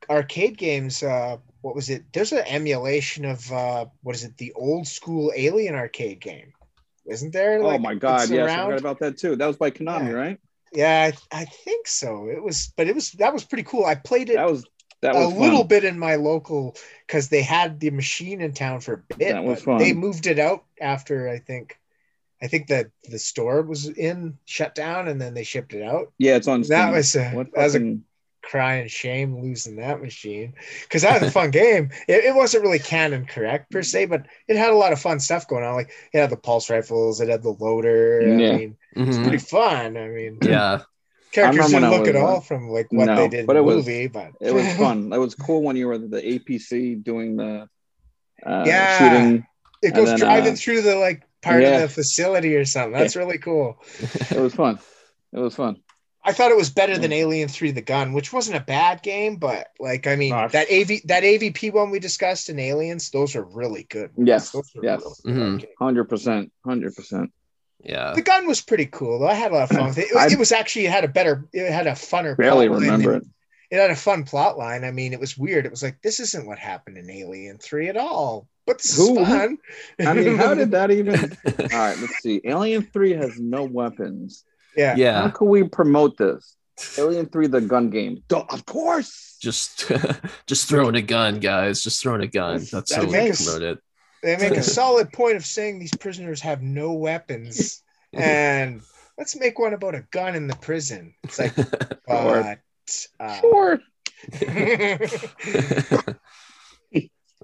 [0.09, 1.03] arcade games.
[1.03, 2.03] Uh, what was it?
[2.13, 4.37] There's an emulation of uh, what is it?
[4.37, 6.53] The old school Alien arcade game,
[7.05, 7.61] isn't there?
[7.61, 8.65] oh my god, it's yes, I around?
[8.67, 9.35] forgot about that too.
[9.35, 10.11] That was by Konami, Yeah.
[10.13, 10.37] right?
[10.73, 12.27] Yeah, I, I think so.
[12.29, 13.85] It was, but it was that was pretty cool.
[13.85, 14.65] I played it That was
[15.01, 15.39] that a was fun.
[15.41, 16.75] little bit in my local
[17.05, 19.33] because they had the machine in town for a bit.
[19.33, 21.79] That was but They moved it out after I think,
[22.41, 26.11] I think that the store was in shut down and then they shipped it out.
[26.17, 26.61] Yeah, it's on.
[26.61, 26.91] That Steam.
[26.91, 27.97] was a, What that was a
[28.47, 31.89] fucking- crying shame losing that machine because that was a fun game.
[32.07, 35.19] It, it wasn't really canon correct per se, but it had a lot of fun
[35.19, 35.75] stuff going on.
[35.75, 38.21] Like it had the pulse rifles, it had the loader.
[38.21, 38.51] Yeah.
[38.53, 39.21] I mean, it's Mhm.
[39.23, 39.97] pretty fun.
[39.97, 40.81] I mean, Yeah.
[41.31, 43.75] characters didn't look at all from like what no, they did in the it was-
[43.85, 45.11] movie, but It was fun.
[45.13, 47.67] it was cool when you were the APC doing the
[48.45, 48.97] uh, Yeah.
[48.97, 49.45] shooting.
[49.83, 51.75] It And goes then, driving uh, through the like part yeah.
[51.77, 52.93] of the facility or something.
[52.93, 53.77] That's really cool.
[54.31, 54.79] It was fun.
[55.33, 55.81] It was fun.
[56.27, 59.37] I thought it was better than Alien 3 The Gun, which wasn't a bad game,
[59.37, 60.47] but like I mean Ah.
[60.49, 64.11] that AV that AVP one we discussed in Aliens, those are really good.
[64.17, 65.01] Yes, Those yes.
[65.01, 65.53] really good Mhm.
[65.53, 65.69] arcade.
[65.79, 66.51] Hundred percent.
[66.65, 67.31] Hundred percent.
[67.81, 68.13] Yeah.
[68.13, 69.27] The gun was pretty cool though.
[69.27, 70.07] I had a lot of fun with it.
[70.11, 72.67] It was, I- it was actually it had a better it had a funner Barely
[72.67, 73.21] plot remember than-
[73.69, 73.75] it.
[73.75, 74.83] it had a fun plot line.
[74.83, 75.65] I mean, it was weird.
[75.65, 78.47] It was like this isn't what happened in Alien Three at all.
[78.65, 79.57] But this Who- is fun.
[79.99, 81.15] I mean, how did that even?
[81.47, 82.41] All right, let's see.
[82.43, 84.43] Alien Three has no weapons.
[84.77, 85.21] Yeah.
[85.23, 86.55] How can we promote this?
[86.97, 88.23] Alien Three, the gun game.
[88.27, 89.37] Duh, of course.
[89.41, 89.91] just
[90.47, 91.81] just throwing a gun, guys.
[91.81, 92.65] Just throwing a gun.
[92.71, 93.79] That's how That we promote it.
[94.23, 97.81] They make a solid point of saying these prisoners have no weapons,
[98.13, 98.81] and
[99.17, 101.13] let's make one about a gun in the prison.
[101.23, 101.55] It's like,
[102.05, 102.57] but.
[103.19, 103.81] Uh, Sure.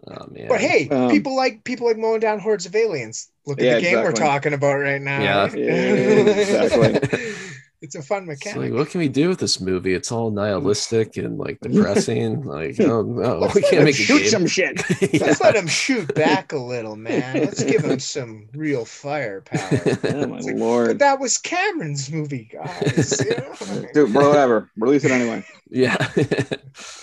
[0.07, 0.47] Oh man.
[0.49, 3.29] But hey, Um, people like people like mowing down hordes of aliens.
[3.45, 5.21] Look at Yeah, the game we're talking about right now.
[5.21, 5.55] Yeah.
[5.55, 7.39] Yeah, exactly.
[7.83, 8.71] it's a fun It's mechanic.
[8.71, 9.93] like, what can we do with this movie?
[9.93, 12.43] It's all nihilistic and like depressing.
[12.43, 14.81] like, oh no, Let's we can't make a Shoot some shit.
[15.13, 15.25] Yeah.
[15.27, 17.35] Let's let him shoot back a little, man.
[17.41, 19.59] Let's give him some real firepower.
[20.05, 23.21] Oh my It's like, But that was Cameron's movie, guys.
[23.23, 23.53] you know?
[23.61, 24.71] Oh, Dude, bro, whatever.
[24.77, 25.45] Release it anyway.
[25.69, 25.97] yeah.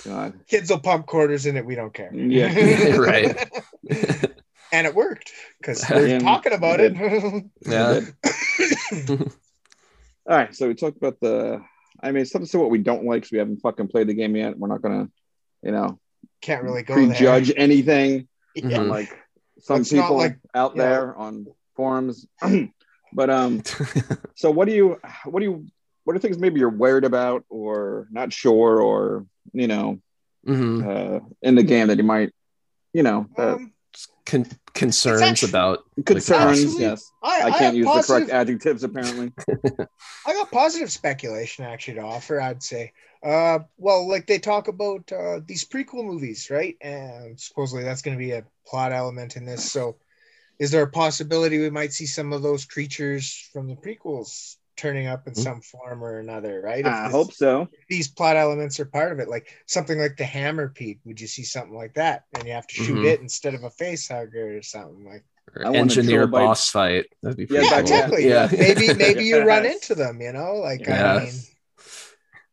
[0.05, 0.33] God.
[0.49, 1.65] Kids will pump quarters in it.
[1.67, 2.13] We don't care.
[2.15, 2.97] Yeah.
[2.97, 3.49] Right.
[4.73, 7.45] and it worked because we're Yeah, talking about it it.
[7.67, 8.01] yeah.
[10.31, 11.61] All right, so we talked about the.
[12.03, 14.37] I mean, something to what we don't like because we haven't fucking played the game
[14.37, 14.57] yet.
[14.57, 15.11] We're not gonna,
[15.63, 15.99] you know,
[16.41, 18.29] Can't really go prejudge anything.
[18.55, 18.71] there.
[18.81, 18.89] Mhm.
[18.89, 19.11] Like
[19.59, 20.83] some It's people like- out yeah.
[20.85, 22.27] there on forums.
[23.13, 23.63] but um,
[24.37, 25.67] so what do you, what do you,
[26.05, 30.01] what are things maybe you're worried about or not sure or you know
[30.47, 32.33] hmm uh, in the game that you might,
[32.95, 33.73] you know, that Um,
[34.31, 36.61] Con- concerns actually- about concerns.
[36.61, 39.33] actually- yes, I, I, can't have use the correct adjectives apparently.
[40.27, 42.41] I got positive speculation actually to offer.
[42.41, 42.93] I'd say,
[43.25, 46.77] uh, well, like they talk about uh, these prequel movies, right?
[46.81, 49.71] And supposedly that's going to be a plot element in this.
[49.73, 49.97] So,
[50.61, 55.07] is there a possibility we might see some of those creatures from the prequels turning
[55.07, 55.41] up in Hmm.
[55.41, 56.61] some form or another?
[56.63, 56.81] Right?
[56.81, 57.69] If I this- hope so.
[57.89, 60.99] these plot elements are part of it, like something like the Hammerpede.
[61.05, 63.07] Would you see something like that, and you have to shoot Mhm.
[63.13, 65.25] it instead of a face hugger or something like?
[65.57, 66.31] or I want a engineer trilobite.
[66.31, 67.07] boss fight.
[67.23, 67.81] That'd be Yeah, pretty Yeah, cool.
[67.81, 68.29] exactly.
[68.29, 68.49] Yeah.
[68.57, 70.21] Maybe maybe you run into them.
[70.21, 71.15] You know, like Yeah.
[71.15, 71.33] I mean,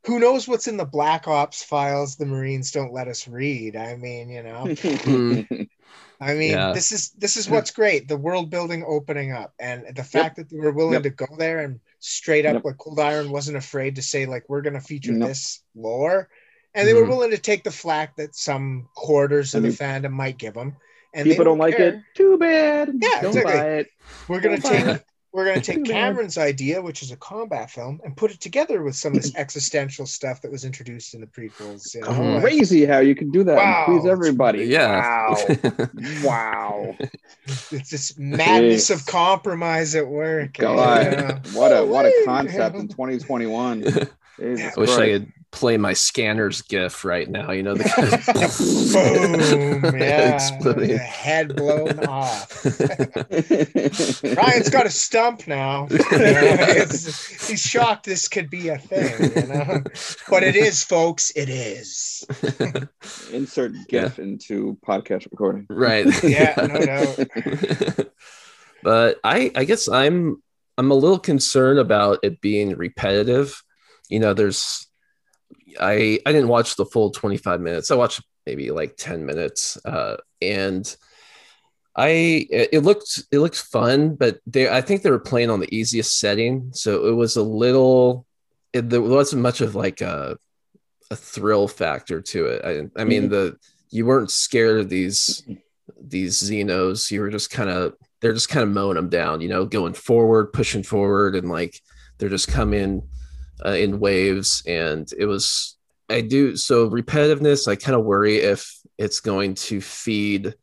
[0.06, 3.76] who knows what's in the Black Ops files the Marines don't let us read?
[3.76, 4.66] I mean, you know,
[6.20, 6.74] I mean, Yeah.
[6.74, 8.08] this is this is what's great.
[8.08, 11.04] The world building opening up, and the fact that they were willing Yep.
[11.04, 12.66] to go there and straight up, Yep.
[12.66, 15.30] like Cold Iron wasn't afraid to say, like, we're going to feature Nope.
[15.30, 16.30] this lore,
[16.74, 17.10] and they were Mhm.
[17.10, 20.76] willing to take the flack that some quarters of I the fandom might give them.
[21.14, 21.96] And People they don't like it.
[22.16, 22.94] Too bad.
[23.00, 23.54] Yeah, don't exactly.
[23.54, 23.88] buy it.
[24.28, 25.02] We're gonna take
[25.34, 25.38] it.
[25.38, 28.96] we're gonna take Cameron's idea, which is a combat film, and put it together with
[28.96, 31.94] some of this existential stuff that was introduced in the prequels.
[31.96, 32.40] You know?
[32.42, 34.66] Crazy how you can do that Wow, and please everybody.
[34.66, 35.30] Yeah.
[35.30, 35.38] Wow.
[36.24, 36.96] wow.
[37.48, 38.96] it's this madness Jeez.
[38.96, 40.54] of compromise at work.
[40.54, 41.06] God.
[41.06, 41.40] you know?
[41.54, 43.84] What a what a concept in 2021.
[44.40, 47.52] Jesus I wish I could play my scanners gif right now.
[47.52, 47.84] You know the
[49.82, 49.98] Boom!
[49.98, 50.90] Yeah, Exploding.
[50.90, 52.64] the head blown off.
[54.24, 55.88] Ryan's got a stump now.
[55.90, 59.84] You know, it's- he's shocked this could be a thing, you know.
[60.30, 61.32] But it is, folks.
[61.36, 62.26] It is.
[63.32, 65.66] Insert GIF into podcast recording.
[65.70, 66.06] right.
[66.24, 68.08] Yeah, no doubt.
[68.84, 70.42] but I I guess I'm
[70.78, 73.64] I'm a little concerned about it being repetitive.
[74.10, 74.87] You know, there's
[75.80, 77.92] I I didn't watch the full 25 minutes.
[77.92, 79.78] I watched maybe like 10 minutes.
[79.86, 80.96] Uh and
[81.96, 85.76] I it looked it looked fun, but they I think they were playing on the
[85.76, 88.26] easiest setting, so it was a little
[88.72, 90.38] it, there wasn't much of like a
[91.10, 92.62] a thrill factor to it.
[92.64, 93.58] I, I mean the
[93.90, 95.44] you weren't scared of these
[96.00, 97.10] these Xenos.
[97.10, 99.94] You were just kind of they're just kind of mowing them down, you know, going
[99.94, 101.82] forward, pushing forward, and like
[102.18, 103.04] they're just coming
[103.66, 104.64] uh, in waves.
[104.68, 105.78] And it was
[106.10, 107.68] I do so repetitiveness.
[107.68, 110.54] I kind of worry if it's going to feed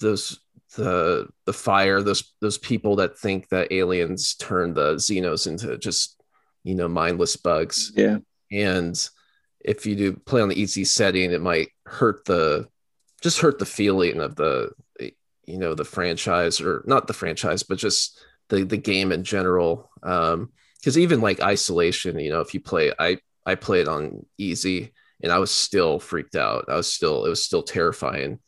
[0.00, 0.38] those
[0.76, 6.20] the the fire those those people that think that aliens turn the Xenos into just
[6.64, 8.18] you know mindless bugs Yeah.
[8.52, 9.08] and
[9.60, 12.68] if you do play on the easy setting it might hurt the
[13.22, 14.72] just hurt the feeling of the
[15.46, 19.90] you know the franchise or not the franchise but just the the game in general
[20.02, 20.50] um
[20.86, 25.32] because even like isolation you know if you play i i played on easy and
[25.32, 26.66] i was still freaked out.
[26.68, 28.38] I was still it was still terrifying.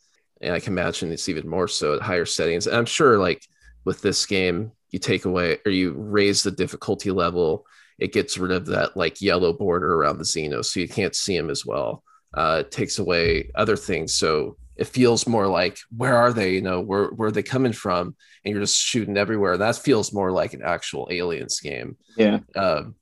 [0.41, 2.65] And i can imagine it's even more so at higher settings.
[2.65, 3.45] And i'm sure like
[3.83, 7.65] with this game you take away or you raise the difficulty level
[7.97, 11.35] it gets rid of that like yellow border around the Xenos, so you can't see
[11.35, 12.01] them as well.
[12.33, 16.53] Uh, it takes away other things, so it feels more like where are they?
[16.53, 18.15] You know, where where are they coming from?
[18.43, 19.57] And you're just shooting everywhere.
[19.57, 21.97] That feels more like an actual aliens game.
[22.17, 22.39] Yeah.
[22.55, 22.95] Um,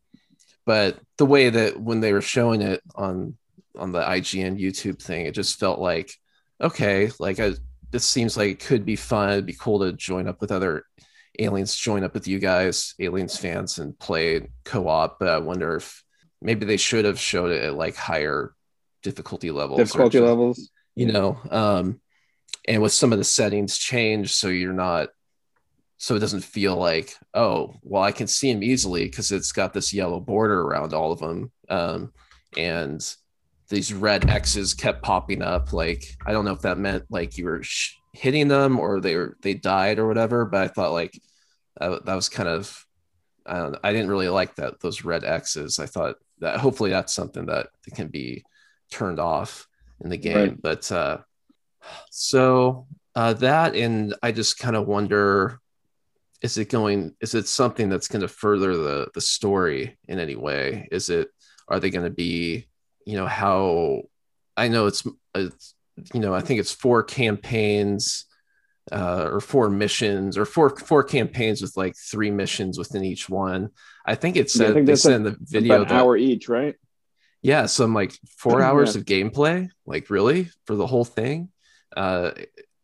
[0.66, 3.36] but the way that when they were showing it on
[3.78, 5.26] on the IGN YouTube thing.
[5.26, 6.12] It just felt like
[6.62, 7.54] okay, like I,
[7.92, 9.30] this seems like it could be fun.
[9.30, 10.86] It'd be cool to join up with other
[11.40, 15.20] aliens, join up with you guys, aliens fans, and play co-op.
[15.20, 16.04] But I wonder if
[16.42, 18.54] maybe they should have showed it at like higher
[19.04, 19.78] difficulty levels.
[19.78, 20.70] Difficulty levels.
[20.98, 22.02] You know um
[22.68, 25.10] and with some of the settings changed so you're not
[25.98, 29.74] so it doesn't feel like oh well i can see them easily because it's got
[29.74, 32.12] this yellow border around all of them um
[32.58, 33.16] and
[33.70, 37.46] these red x's kept popping up like i don't know if that meant like you
[37.46, 41.22] were sh- hitting them or they were they died or whatever but i thought like
[41.80, 42.84] that, that was kind of
[43.46, 45.80] I, don't know, I didn't really like that those red x's.
[45.80, 48.44] I thought that hopefully that's something that can be
[48.92, 49.68] turned off
[50.02, 50.62] in the game Right.
[50.62, 51.18] but uh
[52.10, 55.60] so uh that and i just kind of wonder
[56.42, 60.36] is it going is it something that's going to further the the story in any
[60.36, 61.30] way is it
[61.68, 62.68] are they going to be
[63.06, 64.02] you know how
[64.56, 65.06] i know it's,
[65.36, 65.74] it's
[66.14, 68.26] you know i think it's four campaigns
[68.92, 73.70] uh, or four missions or four four campaigns with like three missions within each one
[74.06, 76.02] i think it Yeah, I said think they said in the video About an that
[76.04, 76.76] hour each, right?
[77.48, 78.12] Yeah some like
[78.44, 79.00] four hours Yeah.
[79.00, 81.50] of gameplay like really for the whole thing.
[81.96, 82.32] Uh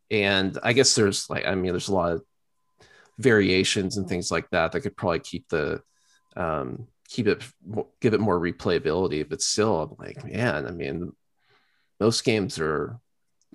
[0.10, 2.22] and i guess there's like i mean there's a lot of
[3.20, 5.82] variations and things like that that could probably keep the
[6.36, 7.42] um keep it
[8.02, 9.28] give it more replayability.
[9.28, 11.12] But still i'm like man i mean
[12.00, 13.00] most games are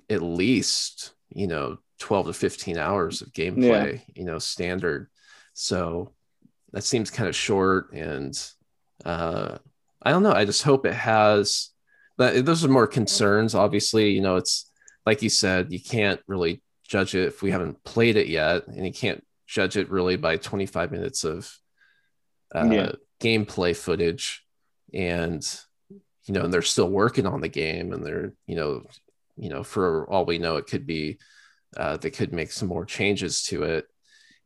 [0.09, 5.09] at least you know 12 to 15 hours of gameplay you know standard.
[5.53, 6.13] So
[6.71, 8.33] that seems kind of short and
[9.05, 9.57] uh
[10.01, 10.31] I don't know.
[10.33, 11.69] I just hope it has.
[12.17, 13.55] Those are more concerns.
[13.55, 14.69] Obviously, you know, it's
[15.05, 18.85] like you said, you can't really judge it if we haven't played it yet, and
[18.85, 21.51] you can't judge it really by 25 minutes of
[22.53, 22.91] uh, Yeah.
[23.21, 24.43] gameplay footage.
[24.93, 25.43] And
[26.25, 28.83] you know, and they're still working on the game, and they're you know,
[29.37, 31.19] you know, for all we know, it could be
[31.77, 33.85] uh, they could make some more changes to it,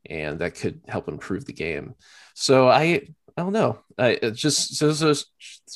[0.09, 1.95] and that could help improve the game.
[2.35, 3.79] So I I don't know.
[3.97, 5.25] I it just so those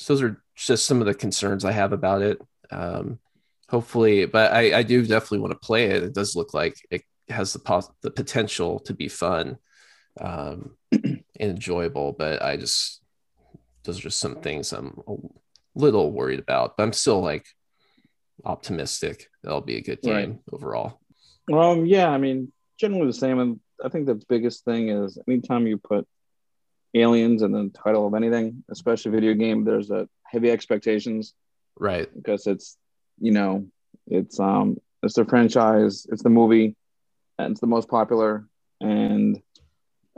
[0.06, 2.40] those are just some of the concerns I have about it.
[2.70, 3.18] Um,
[3.68, 6.02] hopefully, but I, I do definitely want to play it.
[6.02, 9.58] It does look like it has the pos- the potential to be fun
[10.20, 12.12] um, and enjoyable.
[12.12, 13.02] But I just
[13.84, 15.14] those are just some things I'm a
[15.74, 16.76] little worried about.
[16.76, 17.46] But I'm still like
[18.44, 20.38] optimistic that'll be a good game Right.
[20.52, 21.00] overall.
[21.52, 23.38] Um, yeah, I mean, generally the same.
[23.38, 26.06] And I think the biggest thing is anytime you put
[26.94, 31.34] aliens in the title of anything, especially video game, there's a heavy expectations
[31.78, 32.08] Right.
[32.14, 32.76] because it's,
[33.20, 33.66] you know,
[34.06, 36.74] it's um, it's the franchise, it's the movie,
[37.38, 38.46] and it's the most popular,
[38.80, 39.40] and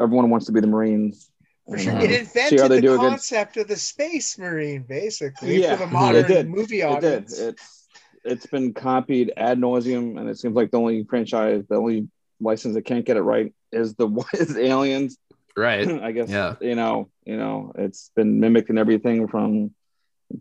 [0.01, 1.31] everyone wants to be the Marines.
[1.67, 1.93] For And, sure.
[1.97, 5.61] uh, It see invented how they the do against- concept of the space marine, basically,
[5.61, 6.49] Yeah, for the it modern did.
[6.49, 7.05] movie It did.
[7.25, 7.39] audience.
[7.39, 7.77] It's
[8.25, 12.09] it's been copied ad nauseum, and it seems like the only franchise, the only
[12.41, 15.19] license that can't get it right is the is Aliens.
[15.57, 15.89] Right.
[16.03, 16.57] I guess Yeah.
[16.61, 19.73] you know, you know, it's been mimicking everything from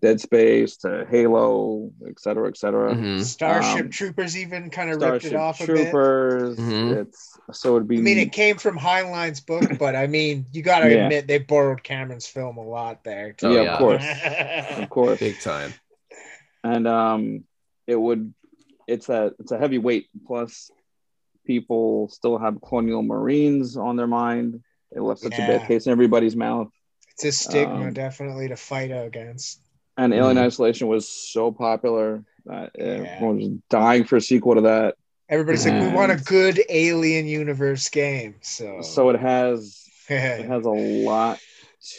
[0.01, 2.93] Dead Space to Halo, et cetera, et cetera.
[2.93, 3.23] Mhm.
[3.23, 5.75] Starship um, Troopers even kind of ripped it Starship off a bit.
[5.89, 6.57] Troopers.
[6.59, 6.95] Mhm.
[6.97, 7.97] It's so it'd be.
[7.97, 11.03] I mean, it came from Heinlein's book, but I mean, you got to Yeah.
[11.05, 13.35] admit they borrowed Cameron's film a lot there.
[13.41, 13.73] Oh, yeah, yeah.
[13.73, 14.05] of course,
[14.83, 15.19] of course.
[15.19, 15.73] Big time.
[16.63, 17.43] and um
[17.87, 18.33] it would
[18.87, 20.69] it's a it's a heavy weight plus
[21.47, 25.47] people still have colonial marines on their mind it left such a Yeah.
[25.47, 26.69] bad taste in everybody's mouth
[27.11, 29.59] it's a stigma, Um, definitely, to fight against.
[29.97, 30.45] and alien Mhm.
[30.45, 32.85] isolation was so popular that Yeah.
[32.85, 34.95] everyone was dying for a sequel to that
[35.27, 38.35] Everybody's like, we want a good alien universe game.
[38.41, 41.39] So, so it has it has a lot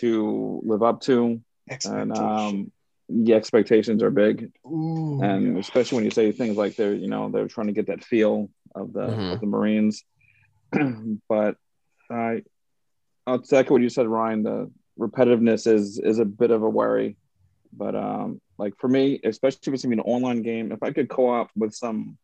[0.01, 1.41] to live up to
[1.85, 2.73] and um
[3.09, 7.31] the expectations are big Ooh, and especially when you say things like they're you know
[7.31, 9.33] they're trying to get that feel of the Mhm.
[9.35, 10.03] of the Marines.
[11.29, 11.57] but
[12.11, 12.43] I
[13.31, 14.43] I'll second what you said, Ryan.
[14.43, 17.17] The repetitiveness is is a bit of a worry.
[17.73, 20.91] But um like for me, especially if it's gonna be an online game, if I
[20.93, 22.19] could co-op with some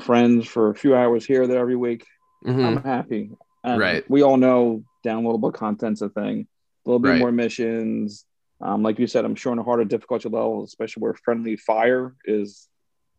[0.00, 2.04] friends for a few hours here or there every week,
[2.44, 2.64] Mhm.
[2.64, 3.30] I'm happy.
[3.64, 4.08] And Right.
[4.10, 6.46] We all know downloadable content's a thing.
[6.84, 7.18] There'll be Right.
[7.18, 8.24] more missions.
[8.60, 12.14] Um, like you said, I'm sure on a harder difficulty level, especially where friendly fire
[12.24, 12.68] is,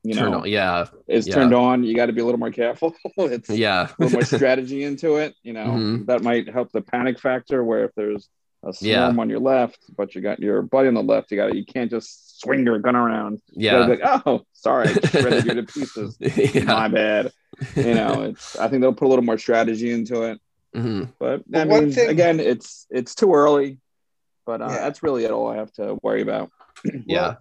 [0.04, 0.86] you Turn know, on- yeah.
[1.08, 1.36] is yeah.
[1.36, 1.84] turned on.
[1.84, 2.96] You got to be a little more careful.
[3.18, 3.88] it's Yeah.
[3.90, 5.36] a little more strategy into it.
[5.44, 6.06] You know, Mhm.
[6.08, 7.64] that might help the panic factor.
[7.64, 8.30] Where if there's
[8.64, 9.22] a swarm Yeah.
[9.22, 11.66] on your left, but you got your buddy on the left, you got it, you
[11.66, 13.42] can't just swing your gun around.
[13.52, 13.86] Yeah.
[13.88, 16.18] like, oh, sorry, I just shredded you to pieces.
[16.56, 16.64] yeah.
[16.64, 17.32] My bad.
[17.76, 18.58] You know, it's.
[18.58, 20.40] I think they'll put a little more strategy into it.
[20.76, 21.12] Mhm.
[21.20, 23.80] But But I one mean, thing- again, it's it's too early.
[24.46, 24.76] But uh, Yeah.
[24.80, 26.52] that's really all I have to worry about.
[27.06, 27.36] Yeah.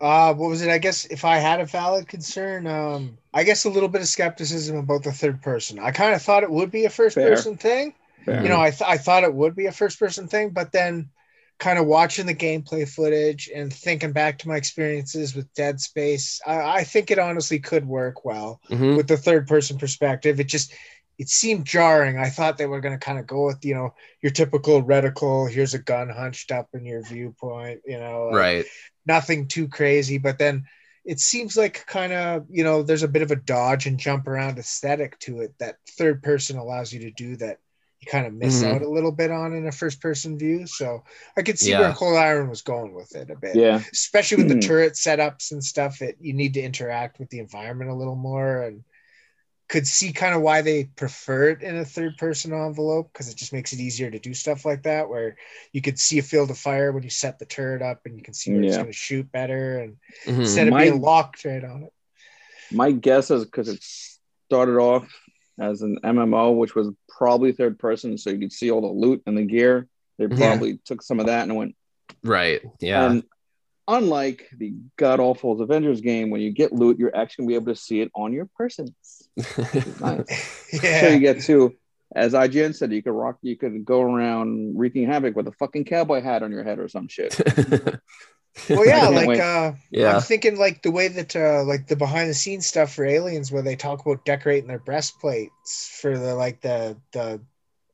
[0.00, 0.70] Uh, what was it?
[0.70, 4.08] I guess if I had a valid concern, um, I guess a little bit of
[4.08, 5.78] skepticism about the third person.
[5.78, 7.30] I kind of thought it would be a first Fair.
[7.30, 7.94] person thing.
[8.24, 8.42] Fair.
[8.42, 11.10] You know, I, th- I thought it would be a first person thing, but then
[11.58, 16.40] kind of watching the gameplay footage and thinking back to my experiences with Dead Space,
[16.44, 18.96] I, I think it honestly could work well Mhm.
[18.96, 20.40] with the third person perspective.
[20.40, 20.74] It just
[21.18, 22.18] it seemed jarring.
[22.18, 25.50] I thought they were going to kind of go with you know your typical reticle.
[25.50, 27.82] Here's a gun hunched up in your viewpoint.
[27.86, 28.66] You know, like, Right.
[29.06, 30.18] nothing too crazy.
[30.18, 30.64] But then
[31.04, 34.26] it seems like kind of you know there's a bit of a dodge and jump
[34.26, 37.58] around aesthetic to it that third person allows you to do that
[38.00, 38.74] you kind of miss Mhm.
[38.74, 40.66] out a little bit on in a first person view.
[40.66, 41.04] So
[41.36, 41.80] I could see Yeah.
[41.80, 43.80] where Cold Iron was going with it a bit yeah.
[43.92, 44.60] especially with the Hmm.
[44.60, 48.62] turret setups and stuff it you need to interact with the environment a little more
[48.62, 48.82] and
[49.68, 53.36] could see kind of why they prefer it in a third person envelope because it
[53.36, 55.36] just makes it easier to do stuff like that where
[55.72, 58.22] you could see a field of fire when you set the turret up and you
[58.22, 59.96] can see where it's going to shoot better and
[60.26, 60.40] Mhm.
[60.40, 61.92] instead of My- being locked right on it
[62.70, 63.82] My guess is because it
[64.46, 65.08] started off
[65.58, 69.22] as an MMO, which was probably third person, so you could see all the loot
[69.26, 69.86] and the gear.
[70.18, 70.36] They Yeah.
[70.36, 71.76] probably took some of that and went.
[72.22, 72.62] Right.
[72.80, 73.10] Yeah.
[73.10, 73.22] And
[73.88, 77.74] unlike the god awful Avengers game, when you get loot, you're actually gonna be able
[77.74, 78.94] to see it on your person.
[80.00, 80.70] Nice.
[80.80, 81.74] So you get to,
[82.16, 85.84] as IGN said, you could rock, you could go around wreaking havoc with a fucking
[85.84, 87.40] cowboy hat on your head or some shit.
[88.70, 89.40] well yeah like wait.
[89.40, 90.14] uh yeah.
[90.14, 93.50] i'm thinking like the way that uh like the behind the scenes stuff for aliens
[93.50, 97.40] where they talk about decorating their breastplates for the like the the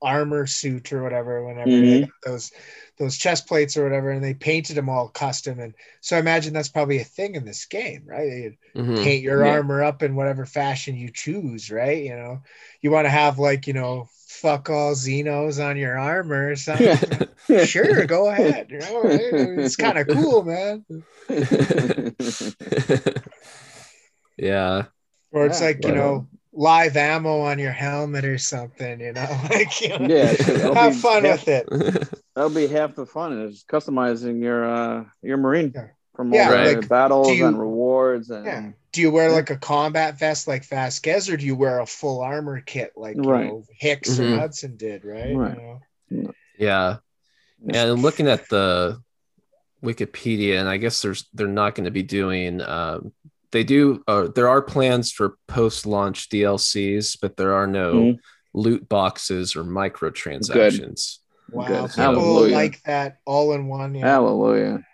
[0.02, 2.04] armor suit or whatever whenever they Mhm.
[2.24, 2.52] got those
[2.98, 6.52] those chest plates or whatever and they painted them all custom and so i imagine
[6.52, 8.94] that's probably a thing in this game right you Mhm.
[8.94, 9.46] paint your Yeah.
[9.46, 12.40] armor up in whatever fashion you choose right you know
[12.80, 16.94] you want to have like you know fuck all xenos on your armor or something
[17.56, 20.84] sure go ahead you know it's kind of cool man
[24.36, 24.86] yeah.
[25.32, 29.26] or it's Yeah, like you know live ammo on your helmet or something you know
[29.50, 33.40] like you know, Yeah, it'll have fun half- with it That'll be half the fun
[33.42, 35.86] is customizing your uh your marine Yeah.
[36.16, 39.36] from Yeah, all the like, battles you- and rewards and yeah do you wear Yeah.
[39.36, 43.14] like a combat vest like Vasquez or do you wear a full armor kit like
[43.14, 44.32] you know, Hicks Mhm.
[44.32, 45.56] or Hudson did right, Right.
[46.10, 46.32] You know?
[46.58, 46.96] yeah.
[47.72, 49.00] And looking at the
[49.84, 52.60] Wikipedia, and I guess there's they're not going to be doing.
[52.60, 53.12] Um,
[53.52, 54.02] they do.
[54.06, 58.18] Uh, there are plans for post-launch DLCs, but there are no Mhm.
[58.54, 61.18] loot boxes or microtransactions.
[61.52, 61.90] wow Good.
[61.90, 62.54] people Hallelujah.
[62.54, 64.06] like that all in one yeah.
[64.06, 64.84] Hallelujah.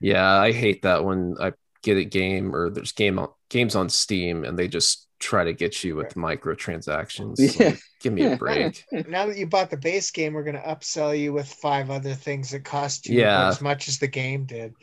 [0.00, 3.88] Yeah, I hate that when I get a game or there's game on, games on
[3.88, 7.36] Steam and they just try to get you with microtransactions.
[7.58, 7.68] Yeah.
[7.70, 8.84] Like, give me a break.
[9.08, 12.12] now that you bought the base game we're going to upsell you with five other
[12.14, 13.48] things that cost you Yeah.
[13.48, 14.74] as much as the game did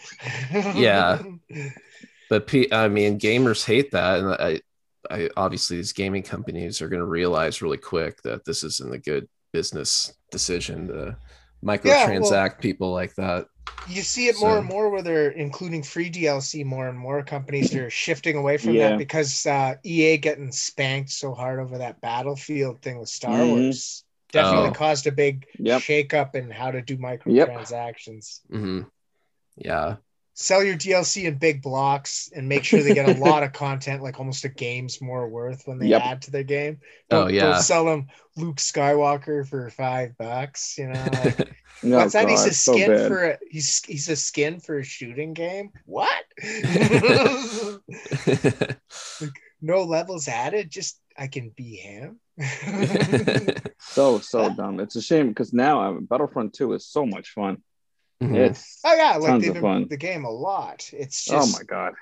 [0.51, 1.21] Yeah.
[2.29, 4.61] but P- I mean, gamers hate that, and I,
[5.09, 8.97] I obviously these gaming companies are going to realize really quick that this isn't a
[8.99, 11.17] good business decision to
[11.63, 13.45] microtransact people like that.
[13.87, 17.21] you see it more So- and more where they're including free DLC more and more
[17.23, 18.89] companies are shifting away from Yeah.
[18.91, 23.49] that because uh, EA getting spanked so hard over that battlefield thing with Star Mhm.
[23.49, 24.73] Wars definitely Oh.
[24.73, 25.81] caused a big Yep.
[25.81, 28.39] shake up in how to do microtransactions.
[28.49, 28.81] hmm
[29.57, 29.97] Yeah,
[30.41, 34.01] Sell your DLC in big blocks and make sure they get a lot of content,
[34.01, 36.01] like almost a game's more worth when they Yep.
[36.01, 36.79] add to their game.
[37.11, 37.41] Oh, Don't, yeah.
[37.51, 40.77] don't sell them Luke Skywalker for five bucks.
[40.77, 41.51] You know, like,
[41.83, 42.29] No, What's that?
[42.29, 43.07] he's a skin bad.
[43.09, 45.71] for a he's he's a skin for a shooting game.
[45.85, 46.11] What?
[49.61, 50.69] no levels added.
[50.69, 52.19] Just I can be him.
[53.79, 54.79] so so dumb.
[54.79, 57.61] It's a shame because now uh, Battlefront 2 is so much fun.
[58.21, 58.35] Mhm.
[58.35, 59.71] It's oh yeah, like Tons they've of fun.
[59.77, 60.89] improved the game a lot.
[60.93, 61.93] It's just oh my god.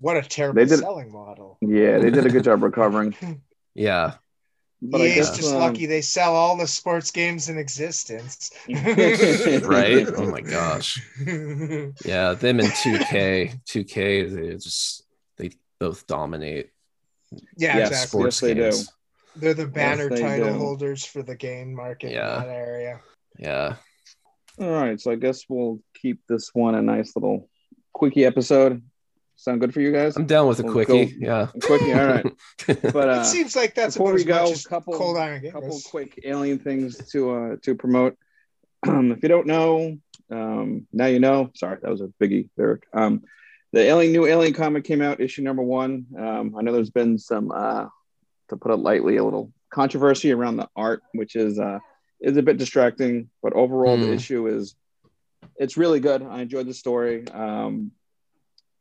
[0.00, 1.56] what a terrible did- selling model.
[1.60, 3.14] Yeah, they did a good job recovering.
[3.74, 4.14] yeah,
[4.82, 8.50] But I EA's guess, just um, lucky they sell all the sports games in existence.
[8.68, 10.06] right.
[10.16, 11.00] Oh my gosh.
[12.04, 15.04] Yeah, them and 2K, 2K, they just
[15.36, 16.70] they both dominate
[17.56, 18.06] yeah, Yes, exactly.
[18.08, 18.62] sports they do.
[18.62, 18.92] games.
[19.36, 20.58] They're the banner they title do.
[20.58, 22.42] holders for the game market Yeah.
[22.42, 23.00] in that area.
[23.38, 23.76] Yeah,
[24.60, 27.48] All right, so I guess we'll keep this one a nice little
[27.94, 28.82] quickie episode.
[29.36, 30.16] Sound good for you guys?
[30.16, 31.16] I'm down with a We'll quickie.
[31.18, 32.26] Yeah, A quickie, all right.
[32.92, 35.54] But uh, it seems like that's before about we go, as couple- Cold Iron gave
[35.54, 38.16] couple quick alien things to uh to promote.
[38.88, 39.98] Um, if you don't know,
[40.30, 41.50] um, now you know.
[41.54, 42.80] Sorry, that was a biggie there.
[42.94, 43.22] Um,
[43.72, 46.06] the alien new alien comic came out, issue number one.
[46.18, 47.88] Um, I know there's been some, uh,
[48.48, 51.78] to put it lightly, a little controversy around the art, which is uh
[52.20, 53.30] is a bit distracting.
[53.42, 54.14] But overall, the Hmm.
[54.14, 54.74] issue is
[55.56, 56.22] it's really good.
[56.22, 57.26] I enjoyed the story.
[57.28, 57.92] Um,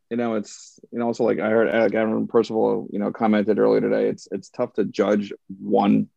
[0.09, 3.59] you know, it's you know also like I heard uh, Gavin Percival, you know, commented
[3.59, 4.07] earlier today.
[4.09, 6.09] It's it's tough to judge one,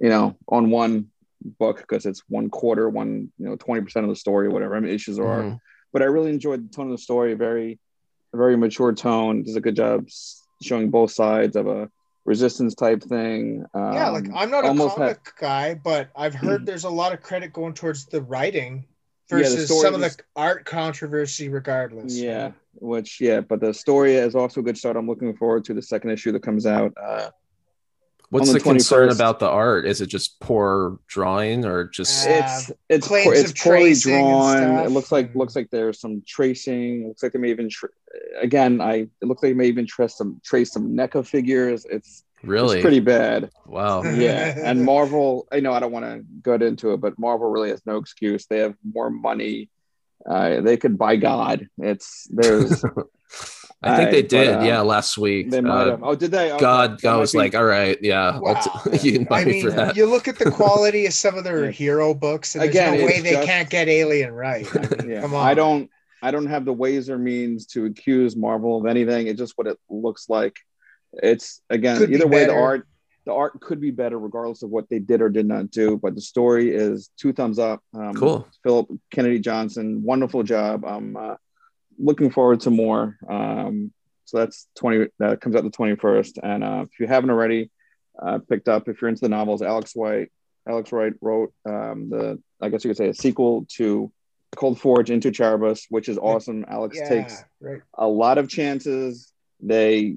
[0.00, 1.10] you know, on one
[1.58, 4.80] book because it's one quarter, one you know, twenty percent of the story, whatever I
[4.80, 5.42] mean, issues there are.
[5.42, 5.60] Mhm.
[5.92, 7.32] But I really enjoyed the tone of the story.
[7.34, 7.78] Very,
[8.34, 9.42] very mature tone.
[9.42, 10.06] Does a good job
[10.60, 11.88] showing both sides of a
[12.28, 13.64] resistance type thing.
[13.74, 16.90] Um, yeah, like I'm not a almost had- comic guy, but I've heard there's a
[16.90, 18.84] lot of credit going towards the writing
[19.30, 22.16] Yeah, versus story some of the art controversy, regardless.
[22.16, 24.96] Yeah, which yeah, but the story is also a good start.
[24.96, 26.92] I'm looking forward to the second issue that comes out.
[27.02, 27.30] Uh,
[28.30, 29.86] What's the, the concern about the art?
[29.86, 34.84] Is it just poor drawing or just Uh, it's it's claims poor, it's poorly drawn.
[34.84, 37.08] It looks like looks like there's some tracing.
[37.08, 37.86] Looks like they may even tr-
[38.38, 38.82] again.
[38.82, 41.86] I it looks like they may even trace some trace some NECA figures.
[41.86, 43.50] It's really it's pretty bad.
[43.64, 44.02] wow?
[44.02, 45.48] Yeah, and Marvel.
[45.50, 48.44] I know I don't want to get into it, but Marvel really has no excuse.
[48.44, 49.70] They have more money.
[50.28, 51.66] Uh, they could buy God.
[51.78, 52.84] It's there's
[53.82, 54.48] I think I- they but, did.
[54.56, 55.50] uh, yeah, last week.
[55.50, 56.02] they might Uh, have.
[56.02, 56.50] Oh, did they?
[56.52, 58.60] Okay, God, that God was be- like, all right, yeah, I'll Wow.
[58.90, 59.96] t- you can buy I me mean, for that.
[59.96, 63.06] you look at the quality of some of their hero books, and Again, there's no
[63.06, 64.66] way they just- can't get Alien right.
[64.74, 65.20] I mean, yeah.
[65.20, 65.46] come on.
[65.46, 69.28] I don't I don't have the ways or means to accuse Marvel of anything.
[69.28, 70.56] It's just what it looks like.
[71.12, 72.86] It's again Could be either way the art
[73.26, 76.14] the art could be better regardless of what they did or did not do, but
[76.16, 77.80] the story is two thumbs up.
[77.94, 78.48] Um, Cool.
[78.64, 80.84] Philip Kennedy Johnson, wonderful job.
[80.84, 81.34] I'm uh,
[81.98, 83.16] looking forward to more.
[83.28, 83.92] Um,
[84.24, 86.38] so that's 20 that comes out the 21st.
[86.42, 87.70] And uh, if you haven't already
[88.20, 90.30] uh, picked up, if you're into the novels, Alex White,
[90.68, 94.12] Alex Wright wrote um, the, I guess you could say, a sequel to
[94.54, 96.64] Cold Forge into Charybdis, which is awesome.
[96.68, 97.80] Alex yeah, takes right.
[97.94, 99.32] a lot of chances.
[99.60, 100.16] They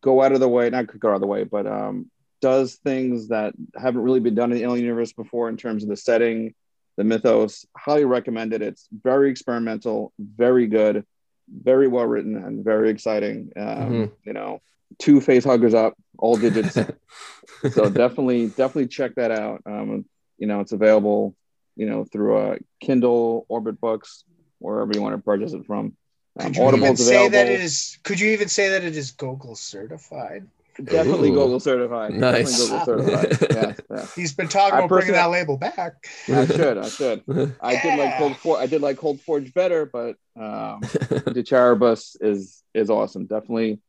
[0.00, 2.10] go out of the way, not go out of the way, but um,
[2.40, 5.88] does things that haven't really been done in the Alien universe before in terms of
[5.88, 6.54] the setting,
[6.96, 7.64] the mythos.
[7.76, 8.62] Highly recommended.
[8.62, 11.04] It's very experimental, very good,
[11.52, 13.52] very well written, and very exciting.
[13.56, 14.12] Um, Mhm.
[14.24, 14.60] You know,
[14.98, 16.74] two face huggers up, all digits.
[17.72, 19.62] so definitely, definitely check that out.
[19.66, 20.04] Um,
[20.38, 21.36] you know, it's available,
[21.76, 24.24] you know, through uh, Kindle, Orbit Books,
[24.58, 25.96] wherever you want to purchase it from.
[26.38, 27.54] Um, Could you even Audible's say that available.
[27.54, 27.98] it is?
[28.02, 30.46] Could you even say that it is Google certified?
[30.82, 31.34] Definitely Ooh.
[31.34, 32.14] Google certified.
[32.14, 32.68] Nice.
[32.68, 33.56] Definitely Google certified.
[33.90, 34.06] yeah, yeah.
[34.16, 35.94] He's been talking I about bringing that label back.
[36.28, 36.78] I should.
[36.78, 37.22] I should.
[37.60, 38.18] I did like Yeah.
[38.18, 38.60] Cold Forge.
[38.62, 43.26] I did like Cold Forge better, but um, the Charybdis is is awesome.
[43.26, 43.80] Definitely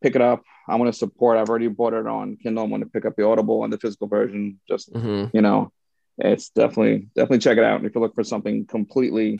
[0.00, 0.42] pick it up.
[0.68, 1.36] I want to support.
[1.38, 2.64] I've already bought it on Kindle.
[2.64, 4.58] I'm going to pick up the Audible and the physical version.
[4.68, 5.30] Just Mhm.
[5.34, 5.70] you know,
[6.18, 7.76] it's definitely definitely check it out.
[7.76, 9.38] And if you look for something completely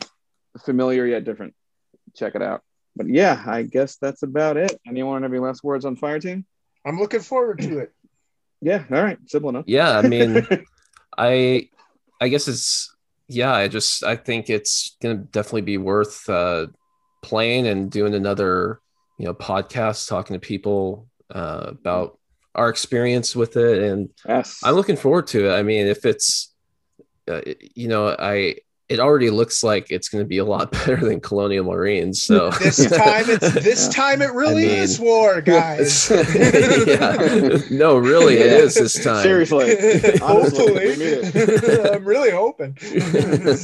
[0.63, 1.55] familiar yet different,
[2.15, 2.61] check it out.
[2.95, 4.79] But yeah, I guess that's about it.
[4.87, 6.45] Anyone have any last words on Fireteam?
[6.85, 7.91] I'm looking forward to it.
[8.65, 8.85] Yeah.
[8.89, 9.17] All right.
[9.27, 9.65] Simple enough.
[9.67, 10.47] Yeah, I mean,
[11.17, 11.67] I
[12.21, 12.95] I guess it's
[13.27, 16.67] yeah, I just I think it's gonna definitely be worth uh
[17.21, 18.79] playing and doing another,
[19.19, 22.17] you know, podcast talking to people uh about
[22.55, 24.61] our experience with it and yes.
[24.63, 25.53] I'm looking forward to it.
[25.53, 26.53] I mean, if it's
[27.27, 27.41] uh,
[27.75, 28.55] you know, I
[28.93, 32.21] it already looks like it's going to be a lot better than Colonial Marines.
[32.23, 33.93] So This time, it's this Yeah.
[34.03, 36.09] time it really I mean- is war, guys.
[36.09, 38.57] yeah, no, really, it Yeah.
[38.65, 39.23] is this time.
[39.23, 39.75] Seriously.
[40.19, 41.93] Hopefully, we need it.
[41.95, 42.77] I'm really hoping.
[42.81, 43.63] it's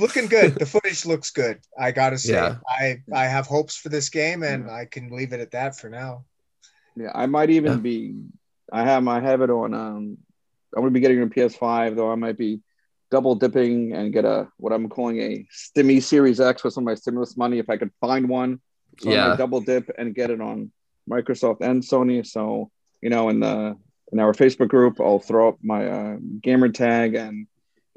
[0.00, 0.54] looking good.
[0.56, 1.60] The footage looks good.
[1.78, 2.56] I gotta say, Yeah.
[2.68, 5.88] I I have hopes for this game, and I can leave it at that for
[5.88, 6.24] now.
[6.96, 7.78] Yeah, I might even Yeah.
[7.78, 8.14] be.
[8.72, 9.74] I have I have it on.
[9.74, 10.18] Um,
[10.76, 12.10] I'm gonna be getting a PS5 though.
[12.10, 12.60] I might be
[13.10, 16.86] double dipping and get a what I'm calling a Stimmy Series X with some of
[16.86, 18.60] my stimulus money if I could find one.
[19.00, 19.28] So Yeah.
[19.28, 20.70] might double dip and get it on
[21.08, 22.26] Microsoft and Sony.
[22.26, 23.76] So you know, in the
[24.12, 27.46] in our Facebook group, I'll throw up my uh, gamer tag and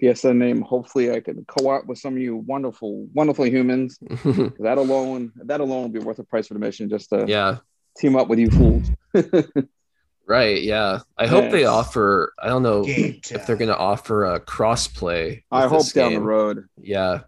[0.02, 0.62] PSN name.
[0.62, 3.98] Hopefully, I can co-op with some of you wonderful, wonderful humans.
[4.60, 7.58] That alone, that alone will be worth the price of admission just to yeah,
[7.98, 8.90] team up with you fools.
[10.32, 10.62] right.
[10.64, 12.34] Yeah, I hope they offer.
[12.42, 15.44] I don't know if they're going to offer a crossplay.
[15.52, 17.22] I hope this down the road Yeah,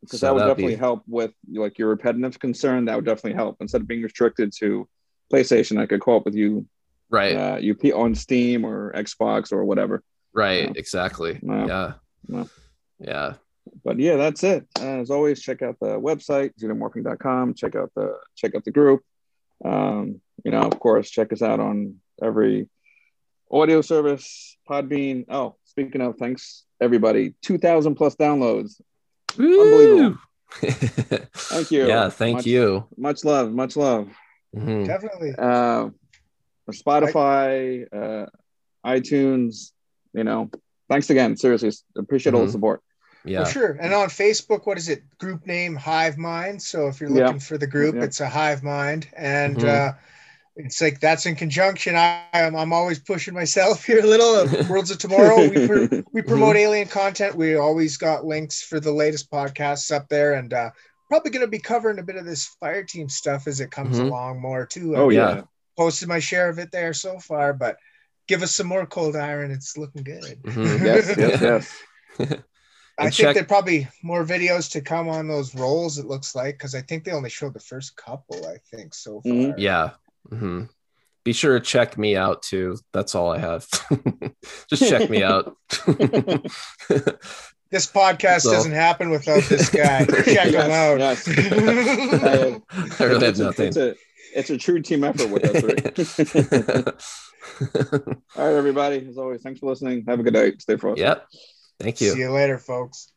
[0.00, 2.86] because So that would definitely be- help with like your repetitive concern.
[2.86, 4.88] That would definitely help instead of being restricted to
[5.32, 5.78] PlayStation.
[5.80, 6.66] I could co-op with you,
[7.10, 10.02] right, uh, you P- on Steam or Xbox or whatever.
[10.32, 10.72] right, yeah.
[10.76, 11.38] exactly.
[11.42, 11.66] Yeah.
[11.66, 11.92] Yeah,
[12.28, 12.44] Yeah.
[12.98, 13.32] yeah,
[13.84, 14.66] But yeah, that's it.
[14.80, 17.54] Uh, as always, check out the website xenomorphing.com.
[17.54, 19.02] Check out the check out the group.
[19.64, 22.68] Um, you know, of course, check us out on every
[23.50, 25.24] audio service, Podbean.
[25.28, 27.34] Oh, speaking of, thanks everybody.
[27.42, 28.80] Two thousand plus downloads.
[29.38, 30.18] Unbelievable.
[30.52, 31.86] Thank Thank you.
[31.86, 32.86] Yeah, thank Much- you.
[32.96, 33.52] Much love.
[33.52, 34.08] Much love.
[34.56, 34.86] Mhm.
[34.86, 35.34] Definitely.
[35.38, 35.90] uh,
[36.72, 38.26] Spotify, uh,
[38.86, 39.72] iTunes.
[40.14, 40.50] You know,
[40.88, 41.36] thanks again.
[41.36, 42.52] Seriously, appreciate all the Mhm.
[42.52, 42.82] support.
[43.24, 43.40] Yeah.
[43.40, 43.72] Well, sure.
[43.80, 45.02] And on Facebook, what is it?
[45.18, 46.62] Group name Hive Mind.
[46.62, 47.26] So if you're Yeah.
[47.26, 48.04] looking for the group, Yeah.
[48.04, 49.64] it's a Hive Mind, and Mhm.
[49.68, 49.92] uh,
[50.58, 51.96] it's like that's in conjunction.
[51.96, 54.34] I, I'm, I'm always pushing myself here a little.
[54.34, 55.48] Uh, Worlds of Tomorrow.
[55.48, 57.34] We pr- we promote alien content.
[57.36, 60.70] We always got links for the latest podcasts up there, and uh,
[61.08, 64.08] probably going to be covering a bit of this Fireteam stuff as it comes Mhm.
[64.08, 64.94] along more too.
[64.96, 65.42] Oh I've yeah.
[65.76, 67.76] posted my share of it there so far, but
[68.26, 69.50] give us some more cold iron.
[69.50, 70.42] It's looking good.
[70.42, 70.80] Mhm.
[70.84, 71.40] Yes, yes,
[72.20, 72.32] yes.
[73.00, 75.98] I think check- there probably more videos to come on those roles.
[75.98, 78.44] It looks like because I think they only showed the first couple.
[78.46, 79.32] I think so far.
[79.32, 79.54] Mhm.
[79.56, 79.90] Yeah.
[80.28, 80.64] Hmm
[81.24, 82.76] Be sure to check me out too.
[82.92, 83.66] That's all I have.
[84.70, 85.56] Just check me out.
[87.70, 90.06] This podcast So- doesn't happen without this guy.
[90.24, 91.00] Check him out.
[91.00, 91.52] Yes, yes.
[91.52, 93.66] I really have It's a- nothing.
[93.68, 93.94] It's a,
[94.34, 96.84] it's a true team effort with us three.
[98.36, 99.06] All right, everybody.
[99.06, 100.04] As always, thanks for listening.
[100.08, 100.62] Have a good night.
[100.62, 101.02] Stay frosty.
[101.02, 101.26] yep.
[101.78, 102.12] Thank you.
[102.12, 103.12] See you later, folks.